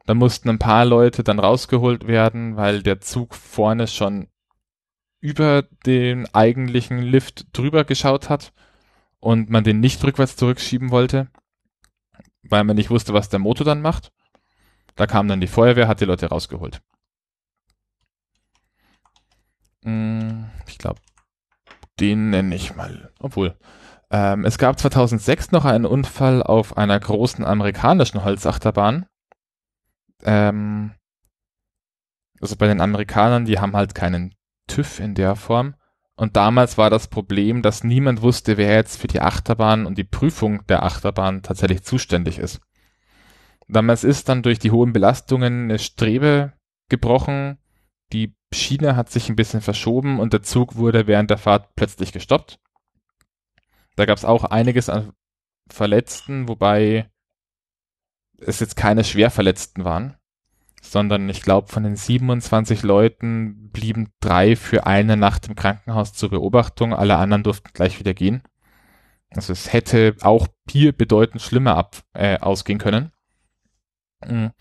Da 0.07 0.15
mussten 0.15 0.51
ein 0.51 0.59
paar 0.59 0.85
Leute 0.85 1.25
dann 1.25 1.39
rausgeholt 1.39 2.07
werden, 2.07 2.57
weil 2.57 2.83
der 2.83 3.01
Zug 3.01 3.35
vorne 3.35 3.87
schon 3.87 4.29
über 5.25 5.63
den 5.87 6.27
eigentlichen 6.35 6.99
Lift 7.01 7.47
drüber 7.57 7.85
geschaut 7.85 8.29
hat 8.29 8.53
und 9.21 9.49
man 9.49 9.65
den 9.65 9.81
nicht 9.81 10.05
rückwärts 10.05 10.37
zurückschieben 10.37 10.91
wollte, 10.91 11.29
weil 12.43 12.63
man 12.63 12.77
nicht 12.77 12.91
wusste, 12.91 13.15
was 13.15 13.31
der 13.31 13.39
Motor 13.39 13.65
dann 13.65 13.81
macht. 13.81 14.13
Da 14.97 15.07
kam 15.07 15.27
dann 15.27 15.41
die 15.41 15.47
Feuerwehr, 15.47 15.89
hat 15.89 16.03
die 16.03 16.05
Leute 16.05 16.27
rausgeholt. 16.29 16.83
Hm, 19.83 20.51
ich 20.67 20.77
glaube, 20.77 21.01
den 22.01 22.29
nenne 22.29 22.55
ich 22.55 22.77
mal. 22.77 23.11
Obwohl, 23.19 23.57
ähm, 24.11 24.45
es 24.45 24.59
gab 24.59 24.79
2006 24.79 25.53
noch 25.53 25.65
einen 25.65 25.87
Unfall 25.87 26.43
auf 26.43 26.77
einer 26.77 27.01
großen 27.01 27.47
amerikanischen 27.47 28.25
Holzachterbahn. 28.25 29.07
Ähm, 30.23 30.93
also 32.43 32.57
bei 32.57 32.67
den 32.67 32.83
Amerikanern, 32.83 33.47
die 33.47 33.59
haben 33.59 33.75
halt 33.75 33.95
keinen 33.95 34.35
TÜV 34.67 35.01
in 35.01 35.15
der 35.15 35.37
Form. 35.37 35.75
Und 36.17 36.37
damals 36.37 36.79
war 36.79 36.91
das 36.91 37.09
Problem, 37.09 37.63
dass 37.63 37.83
niemand 37.83 38.23
wusste, 38.23 38.57
wer 38.57 38.75
jetzt 38.75 39.01
für 39.01 39.09
die 39.09 39.21
Achterbahn 39.21 39.85
und 39.85 39.99
die 39.99 40.05
Prüfung 40.05 40.65
der 40.67 40.85
Achterbahn 40.85 41.43
tatsächlich 41.43 41.83
zuständig 41.83 42.39
ist. 42.39 42.61
Damals 43.67 44.05
ist 44.05 44.29
dann 44.29 44.43
durch 44.43 44.59
die 44.59 44.71
hohen 44.71 44.93
Belastungen 44.93 45.65
eine 45.65 45.79
Strebe 45.79 46.53
gebrochen, 46.89 47.59
die 48.13 48.37
Schiene 48.53 48.95
hat 48.95 49.11
sich 49.11 49.29
ein 49.29 49.37
bisschen 49.37 49.61
verschoben 49.61 50.21
und 50.21 50.33
der 50.33 50.43
Zug 50.43 50.77
wurde 50.77 51.07
während 51.07 51.31
der 51.31 51.39
Fahrt 51.39 51.75
plötzlich 51.75 52.13
gestoppt. 52.13 52.61
Da 53.97 54.07
gab 54.07 54.17
es 54.17 54.25
auch 54.25 54.45
einiges 54.45 54.89
an 54.89 55.13
Verletzten, 55.69 56.47
wobei 56.47 57.11
es 58.39 58.61
jetzt 58.61 58.77
keine 58.77 59.03
Schwerverletzten 59.03 59.85
waren, 59.85 60.17
sondern 60.85 61.29
ich 61.29 61.43
glaube, 61.43 61.69
von 61.69 61.83
den 61.83 61.97
27 61.97 62.83
Leuten 62.83 63.71
blieben 63.71 64.11
drei 64.21 64.55
für 64.55 64.87
eine 64.87 65.17
Nacht 65.17 65.49
im 65.49 65.55
Krankenhaus 65.55 66.13
zur 66.13 66.31
Beobachtung, 66.31 66.93
alle 66.95 67.17
anderen 67.17 67.43
durften 67.43 67.71
gleich 67.73 67.99
wieder 67.99 68.15
gehen. 68.15 68.43
Also 69.31 69.53
es 69.53 69.73
hätte 69.73 70.15
auch 70.21 70.47
hier 70.71 70.93
bedeutend 70.93 71.43
schlimmer 71.43 71.77
ab, 71.77 71.97
äh, 72.13 72.39
ausgehen 72.39 72.79
können. 72.79 73.11
Mhm. 74.27 74.53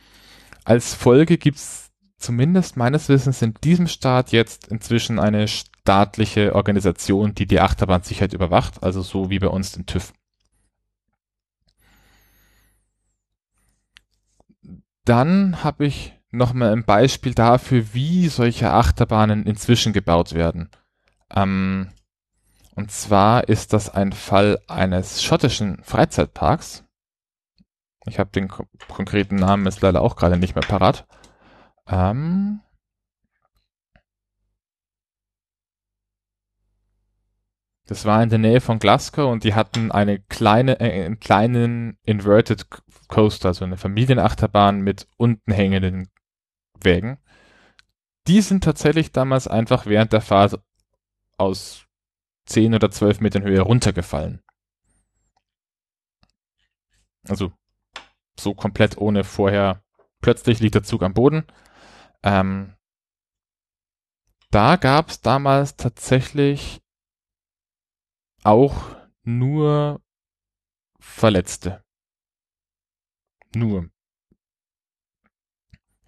Als 0.63 0.93
Folge 0.93 1.37
gibt's 1.37 1.91
zumindest 2.17 2.77
meines 2.77 3.09
Wissens 3.09 3.41
in 3.41 3.53
diesem 3.63 3.87
Staat 3.87 4.31
jetzt 4.31 4.69
inzwischen 4.69 5.19
eine 5.19 5.47
staatliche 5.47 6.55
Organisation, 6.55 7.35
die 7.35 7.45
die 7.45 7.59
Achterbahnsicherheit 7.59 8.33
überwacht, 8.33 8.81
also 8.81 9.01
so 9.01 9.29
wie 9.29 9.39
bei 9.39 9.49
uns 9.49 9.73
den 9.73 9.85
TÜV. 9.85 10.13
Dann 15.05 15.63
habe 15.63 15.85
ich 15.85 16.17
nochmal 16.31 16.71
ein 16.71 16.85
Beispiel 16.85 17.33
dafür, 17.33 17.93
wie 17.93 18.27
solche 18.29 18.71
Achterbahnen 18.71 19.45
inzwischen 19.45 19.93
gebaut 19.93 20.33
werden. 20.33 20.69
Ähm, 21.29 21.91
und 22.75 22.91
zwar 22.91 23.47
ist 23.49 23.73
das 23.73 23.89
ein 23.89 24.13
Fall 24.13 24.59
eines 24.67 25.23
schottischen 25.23 25.83
Freizeitparks. 25.83 26.83
Ich 28.07 28.19
habe 28.19 28.31
den 28.31 28.47
ko 28.47 28.65
konkreten 28.87 29.35
Namen 29.35 29.67
ist 29.67 29.81
leider 29.81 30.01
auch 30.01 30.15
gerade 30.15 30.37
nicht 30.37 30.55
mehr 30.55 30.65
parat. 30.65 31.05
Ähm, 31.87 32.61
das 37.85 38.05
war 38.05 38.23
in 38.23 38.29
der 38.29 38.39
Nähe 38.39 38.61
von 38.61 38.79
Glasgow 38.79 39.31
und 39.31 39.43
die 39.43 39.53
hatten 39.53 39.91
eine 39.91 40.19
kleine, 40.19 40.79
äh, 40.79 41.05
einen 41.05 41.19
kleinen 41.19 41.97
Inverted 42.03 42.65
Coaster, 43.07 43.53
so 43.53 43.65
eine 43.65 43.77
Familienachterbahn 43.77 44.81
mit 44.81 45.07
unten 45.17 45.51
hängenden 45.51 46.09
Wägen. 46.79 47.19
Die 48.27 48.41
sind 48.41 48.63
tatsächlich 48.63 49.11
damals 49.11 49.47
einfach 49.47 49.85
während 49.85 50.13
der 50.13 50.21
Fahrt 50.21 50.59
aus 51.37 51.85
10 52.45 52.73
oder 52.75 52.91
12 52.91 53.19
Metern 53.19 53.43
Höhe 53.43 53.61
runtergefallen. 53.61 54.41
Also 57.27 57.51
so 58.39 58.53
komplett 58.53 58.97
ohne 58.97 59.23
vorher. 59.23 59.83
Plötzlich 60.21 60.59
liegt 60.59 60.75
der 60.75 60.83
Zug 60.83 61.03
am 61.03 61.13
Boden. 61.13 61.45
Ähm, 62.23 62.75
da 64.51 64.75
gab 64.77 65.09
es 65.09 65.21
damals 65.21 65.75
tatsächlich 65.75 66.81
auch 68.43 68.95
nur 69.23 70.01
Verletzte. 70.99 71.82
Nur. 73.55 73.89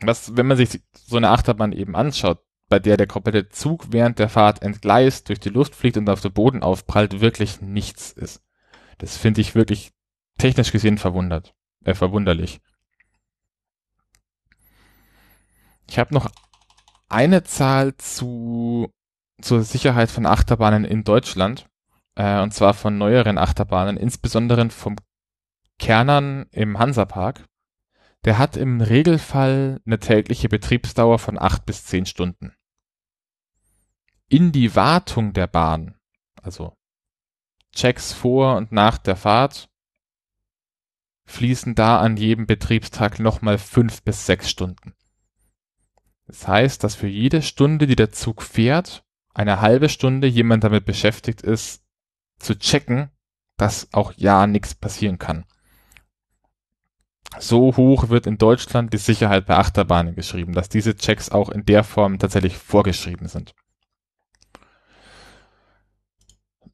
Was, 0.01 0.35
wenn 0.35 0.47
man 0.47 0.57
sich 0.57 0.81
so 0.91 1.17
eine 1.17 1.29
Achterbahn 1.29 1.71
eben 1.71 1.95
anschaut, 1.95 2.43
bei 2.67 2.79
der 2.79 2.97
der 2.97 3.07
komplette 3.07 3.49
Zug 3.49 3.91
während 3.91 4.19
der 4.19 4.29
Fahrt 4.29 4.61
entgleist, 4.61 5.29
durch 5.29 5.39
die 5.39 5.49
Luft 5.49 5.75
fliegt 5.75 5.97
und 5.97 6.09
auf 6.09 6.21
den 6.21 6.33
Boden 6.33 6.63
aufprallt, 6.63 7.21
wirklich 7.21 7.61
nichts 7.61 8.11
ist. 8.11 8.41
Das 8.97 9.17
finde 9.17 9.41
ich 9.41 9.55
wirklich 9.55 9.93
technisch 10.37 10.71
gesehen 10.71 10.97
verwundert, 10.97 11.53
äh, 11.83 11.93
verwunderlich. 11.93 12.59
Ich 15.87 15.99
habe 15.99 16.13
noch 16.13 16.29
eine 17.07 17.43
Zahl 17.43 17.95
zu 17.97 18.91
zur 19.41 19.63
Sicherheit 19.63 20.09
von 20.09 20.25
Achterbahnen 20.25 20.85
in 20.85 21.03
Deutschland, 21.03 21.67
äh, 22.15 22.41
und 22.41 22.53
zwar 22.53 22.73
von 22.73 22.97
neueren 22.97 23.37
Achterbahnen, 23.37 23.97
insbesondere 23.97 24.69
vom 24.69 24.95
Kernern 25.79 26.47
im 26.51 26.79
Hansapark. 26.79 27.45
Der 28.23 28.37
hat 28.37 28.57
im 28.57 28.81
Regelfall 28.81 29.81
eine 29.85 29.99
tägliche 29.99 30.49
Betriebsdauer 30.49 31.19
von 31.19 31.37
acht 31.37 31.65
bis 31.65 31.85
zehn 31.85 32.05
Stunden. 32.05 32.55
In 34.27 34.51
die 34.51 34.75
Wartung 34.75 35.33
der 35.33 35.45
Bahn, 35.45 35.99
also 36.41 36.75
Checks 37.75 38.13
vor 38.13 38.55
und 38.55 38.71
nach 38.71 38.97
der 38.97 39.15
Fahrt, 39.15 39.69
fließen 41.25 41.75
da 41.75 41.99
an 41.99 42.17
jedem 42.17 42.47
Betriebstag 42.47 43.19
nochmal 43.19 43.57
fünf 43.57 44.01
bis 44.03 44.25
sechs 44.25 44.49
Stunden. 44.49 44.95
Das 46.25 46.47
heißt, 46.47 46.83
dass 46.83 46.95
für 46.95 47.07
jede 47.07 47.41
Stunde, 47.41 47.85
die 47.85 47.95
der 47.95 48.11
Zug 48.11 48.41
fährt, 48.41 49.03
eine 49.33 49.61
halbe 49.61 49.89
Stunde 49.89 50.27
jemand 50.27 50.63
damit 50.63 50.85
beschäftigt 50.85 51.41
ist, 51.41 51.83
zu 52.39 52.57
checken, 52.57 53.11
dass 53.57 53.93
auch 53.93 54.13
ja 54.15 54.47
nichts 54.47 54.73
passieren 54.73 55.19
kann. 55.19 55.45
So 57.39 57.75
hoch 57.75 58.09
wird 58.09 58.27
in 58.27 58.37
Deutschland 58.37 58.93
die 58.93 58.97
Sicherheit 58.97 59.45
bei 59.45 59.55
Achterbahnen 59.55 60.15
geschrieben, 60.15 60.53
dass 60.53 60.69
diese 60.69 60.95
Checks 60.95 61.29
auch 61.29 61.49
in 61.49 61.65
der 61.65 61.83
Form 61.83 62.19
tatsächlich 62.19 62.57
vorgeschrieben 62.57 63.27
sind. 63.27 63.53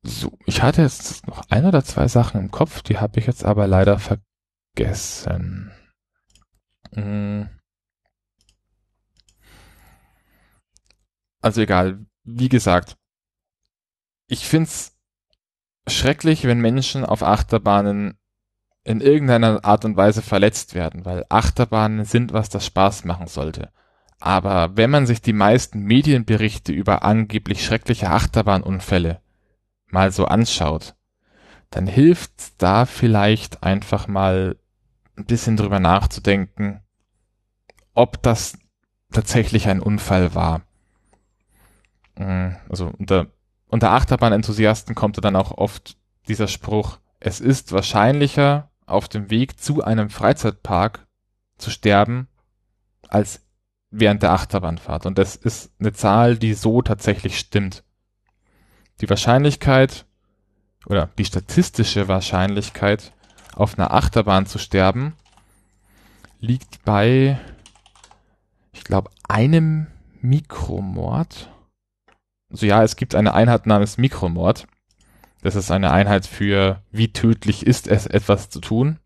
So, 0.03 0.37
ich 0.45 0.63
hatte 0.63 0.81
jetzt 0.81 1.27
noch 1.27 1.43
ein 1.49 1.65
oder 1.65 1.83
zwei 1.83 2.07
Sachen 2.07 2.41
im 2.41 2.49
Kopf, 2.51 2.81
die 2.81 2.97
habe 2.97 3.19
ich 3.19 3.27
jetzt 3.27 3.45
aber 3.45 3.67
leider 3.67 3.99
vergessen. 3.99 5.71
Also 11.41 11.61
egal, 11.61 12.05
wie 12.23 12.49
gesagt, 12.49 12.97
ich 14.27 14.47
find's 14.47 14.97
schrecklich, 15.87 16.45
wenn 16.45 16.59
Menschen 16.59 17.05
auf 17.05 17.23
Achterbahnen 17.23 18.17
in 18.83 19.01
irgendeiner 19.01 19.63
Art 19.63 19.85
und 19.85 19.95
Weise 19.95 20.21
verletzt 20.21 20.73
werden, 20.73 21.05
weil 21.05 21.25
Achterbahnen 21.29 22.05
sind, 22.05 22.33
was 22.33 22.49
das 22.49 22.65
Spaß 22.65 23.05
machen 23.05 23.27
sollte. 23.27 23.69
Aber 24.19 24.75
wenn 24.77 24.89
man 24.89 25.05
sich 25.05 25.21
die 25.21 25.33
meisten 25.33 25.83
Medienberichte 25.83 26.71
über 26.71 27.03
angeblich 27.03 27.65
schreckliche 27.65 28.09
Achterbahnunfälle 28.09 29.21
mal 29.87 30.11
so 30.11 30.25
anschaut, 30.25 30.95
dann 31.69 31.87
hilft 31.87 32.61
da 32.61 32.85
vielleicht 32.85 33.63
einfach 33.63 34.07
mal 34.07 34.57
ein 35.17 35.25
bisschen 35.25 35.57
drüber 35.57 35.79
nachzudenken, 35.79 36.81
ob 37.93 38.21
das 38.21 38.57
tatsächlich 39.11 39.67
ein 39.67 39.79
Unfall 39.79 40.35
war. 40.35 40.61
Mm, 42.15 42.55
also 42.69 42.91
unter, 42.97 43.27
unter 43.67 43.91
Achterbahn-Enthusiasten 43.91 44.95
kommt 44.95 45.23
dann 45.23 45.35
auch 45.35 45.51
oft 45.57 45.97
dieser 46.27 46.47
Spruch, 46.47 46.99
es 47.19 47.39
ist 47.39 47.71
wahrscheinlicher, 47.71 48.70
auf 48.85 49.07
dem 49.07 49.29
Weg 49.29 49.59
zu 49.59 49.83
einem 49.83 50.09
Freizeitpark 50.09 51.07
zu 51.57 51.69
sterben, 51.69 52.27
als 53.07 53.41
während 53.91 54.23
der 54.23 54.31
Achterbahnfahrt. 54.31 55.05
Und 55.05 55.17
das 55.17 55.35
ist 55.35 55.71
eine 55.79 55.93
Zahl, 55.93 56.37
die 56.37 56.53
so 56.53 56.81
tatsächlich 56.81 57.37
stimmt. 57.37 57.83
Die 59.01 59.09
Wahrscheinlichkeit 59.09 60.05
oder 60.85 61.09
die 61.17 61.25
statistische 61.25 62.07
Wahrscheinlichkeit, 62.07 63.13
auf 63.53 63.77
einer 63.77 63.93
Achterbahn 63.93 64.45
zu 64.45 64.57
sterben, 64.57 65.13
liegt 66.39 66.83
bei, 66.85 67.39
ich 68.71 68.83
glaube, 68.83 69.11
einem 69.27 69.87
Mikromord. 70.21 71.49
Also 72.49 72.65
ja, 72.65 72.83
es 72.83 72.95
gibt 72.95 73.13
eine 73.13 73.33
Einheit 73.33 73.65
namens 73.65 73.97
Mikromord. 73.97 74.67
Das 75.41 75.55
ist 75.55 75.71
eine 75.71 75.91
Einheit 75.91 76.27
für, 76.27 76.83
wie 76.91 77.11
tödlich 77.11 77.65
ist 77.65 77.87
es, 77.87 78.05
etwas 78.05 78.49
zu 78.49 78.59
tun. 78.59 78.99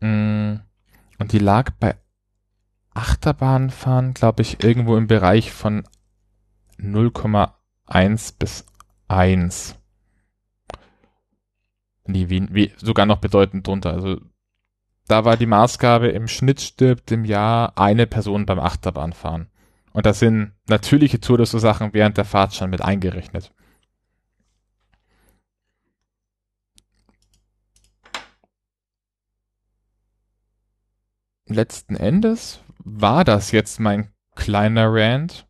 Mm, 0.00 0.56
und 1.18 1.32
die 1.32 1.38
lag 1.38 1.70
bei 1.80 1.96
Achterbahnfahren, 2.94 4.14
glaube 4.14 4.42
ich, 4.42 4.62
irgendwo 4.62 4.96
im 4.96 5.08
Bereich 5.08 5.52
von 5.52 5.84
0,1 6.78 8.34
bis 8.38 8.64
1. 9.08 9.76
Nee, 12.06 12.28
wie, 12.28 12.46
wie, 12.54 12.72
sogar 12.76 13.06
noch 13.06 13.18
bedeutend 13.18 13.66
drunter. 13.66 13.92
Also 13.92 14.20
da 15.08 15.24
war 15.24 15.36
die 15.36 15.46
Maßgabe, 15.46 16.08
im 16.08 16.28
Schnitt 16.28 16.60
stirbt 16.60 17.10
im 17.10 17.24
Jahr 17.24 17.76
eine 17.76 18.06
Person 18.06 18.46
beim 18.46 18.60
Achterbahnfahren. 18.60 19.48
Und 19.94 20.06
das 20.06 20.18
sind 20.18 20.52
natürliche 20.66 21.20
Todesursachen 21.20 21.94
während 21.94 22.16
der 22.18 22.24
Fahrt 22.24 22.52
schon 22.52 22.68
mit 22.68 22.82
eingerechnet. 22.82 23.54
Letzten 31.46 31.94
Endes 31.94 32.60
war 32.78 33.22
das 33.22 33.52
jetzt 33.52 33.78
mein 33.78 34.12
kleiner 34.34 34.92
Rant. 34.92 35.46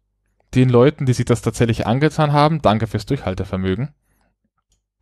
Den 0.55 0.69
Leuten, 0.69 1.07
die 1.07 1.15
sich 1.15 1.25
das 1.25 1.41
tatsächlich 1.41 1.87
angetan 1.87 2.35
haben, 2.35 2.61
danke 2.61 2.87
fürs 2.87 3.07
Durchhaltevermögen. 3.07 3.95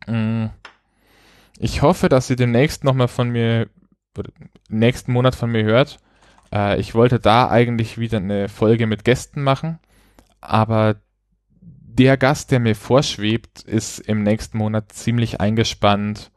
Mm. 0.07 0.45
Ich 1.59 1.81
hoffe, 1.81 2.07
dass 2.07 2.29
ihr 2.29 2.37
demnächst 2.37 2.85
nochmal 2.85 3.09
von 3.09 3.29
mir, 3.29 3.69
nächsten 4.69 5.11
Monat 5.11 5.35
von 5.35 5.51
mir 5.51 5.65
hört. 5.65 5.99
Äh, 6.53 6.79
ich 6.79 6.93
wollte 6.93 7.19
da 7.19 7.49
eigentlich 7.49 7.97
wieder 7.97 8.17
eine 8.17 8.47
Folge 8.47 8.87
mit 8.87 9.03
Gästen 9.03 9.41
machen, 9.41 9.79
aber 10.39 11.01
der 11.59 12.17
Gast, 12.17 12.51
der 12.51 12.59
mir 12.59 12.75
vorschwebt, 12.75 13.61
ist 13.63 13.99
im 13.99 14.23
nächsten 14.23 14.57
Monat 14.57 14.91
ziemlich 14.91 15.41
eingespannt 15.41 16.31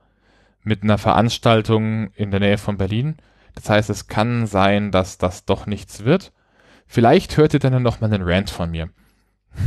mit 0.63 0.83
einer 0.83 0.99
Veranstaltung 0.99 2.11
in 2.15 2.31
der 2.31 2.41
Nähe 2.41 2.59
von 2.59 2.77
Berlin. 2.77 3.17
Das 3.55 3.71
heißt, 3.71 3.89
es 3.89 4.07
kann 4.07 4.47
sein, 4.47 4.91
dass 4.91 5.17
das 5.17 5.45
doch 5.45 5.67
nichts 5.67 6.05
wird. 6.05 6.33
Vielleicht 6.87 7.37
hört 7.37 7.55
ihr 7.55 7.61
dann 7.61 7.83
noch 7.83 8.01
mal 8.01 8.13
einen 8.13 8.29
Rant 8.29 8.51
von 8.51 8.71
mir. 8.71 8.91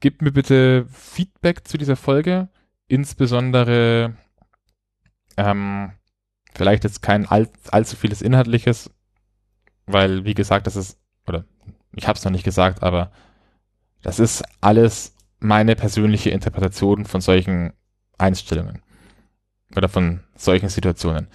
Gebt 0.00 0.20
mir 0.20 0.32
bitte 0.32 0.86
Feedback 0.92 1.66
zu 1.66 1.78
dieser 1.78 1.96
Folge, 1.96 2.48
insbesondere 2.86 4.14
ähm, 5.38 5.92
vielleicht 6.56 6.84
jetzt 6.84 7.02
kein 7.02 7.26
all, 7.26 7.48
allzu 7.70 7.96
vieles 7.96 8.22
Inhaltliches, 8.22 8.90
weil 9.86 10.24
wie 10.24 10.34
gesagt, 10.34 10.66
das 10.66 10.76
ist, 10.76 10.98
oder 11.26 11.44
ich 11.94 12.08
habe 12.08 12.18
es 12.18 12.24
noch 12.24 12.32
nicht 12.32 12.44
gesagt, 12.44 12.82
aber 12.82 13.12
das 14.02 14.18
ist 14.18 14.42
alles 14.60 15.14
meine 15.38 15.76
persönliche 15.76 16.30
Interpretation 16.30 17.04
von 17.04 17.20
solchen 17.20 17.72
Einstellungen 18.18 18.82
oder 19.76 19.88
von 19.88 20.20
solchen 20.34 20.68
Situationen. 20.68 21.28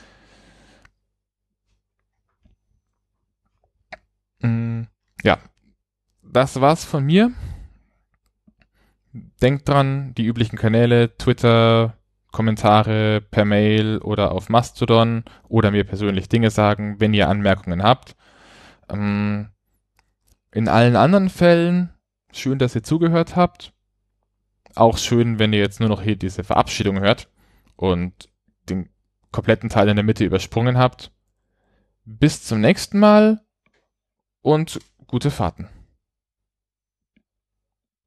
Mm, 4.39 4.83
ja, 5.23 5.37
das 6.23 6.59
war's 6.59 6.83
von 6.83 7.05
mir. 7.05 7.31
Denkt 9.41 9.67
dran, 9.67 10.13
die 10.15 10.25
üblichen 10.25 10.57
Kanäle, 10.57 11.15
Twitter, 11.17 11.97
Kommentare 12.31 13.21
per 13.21 13.45
Mail 13.45 13.99
oder 13.99 14.31
auf 14.31 14.49
Mastodon 14.49 15.23
oder 15.47 15.71
mir 15.71 15.83
persönlich 15.83 16.29
Dinge 16.29 16.49
sagen, 16.49 16.95
wenn 16.99 17.13
ihr 17.13 17.27
Anmerkungen 17.27 17.83
habt. 17.83 18.15
Ähm, 18.89 19.49
in 20.51 20.67
allen 20.67 20.95
anderen 20.95 21.29
Fällen, 21.29 21.93
schön, 22.31 22.59
dass 22.59 22.75
ihr 22.75 22.83
zugehört 22.83 23.35
habt. 23.35 23.73
Auch 24.75 24.97
schön, 24.97 25.39
wenn 25.39 25.53
ihr 25.53 25.59
jetzt 25.59 25.79
nur 25.79 25.89
noch 25.89 26.01
hier 26.01 26.15
diese 26.15 26.43
Verabschiedung 26.43 26.99
hört 26.99 27.29
und 27.75 28.29
den 28.69 28.89
kompletten 29.31 29.69
Teil 29.69 29.89
in 29.89 29.95
der 29.95 30.05
Mitte 30.05 30.23
übersprungen 30.23 30.77
habt. 30.77 31.11
Bis 32.05 32.43
zum 32.43 32.61
nächsten 32.61 32.99
Mal 32.99 33.41
und 34.41 34.79
gute 35.07 35.31
Fahrten. 35.31 35.69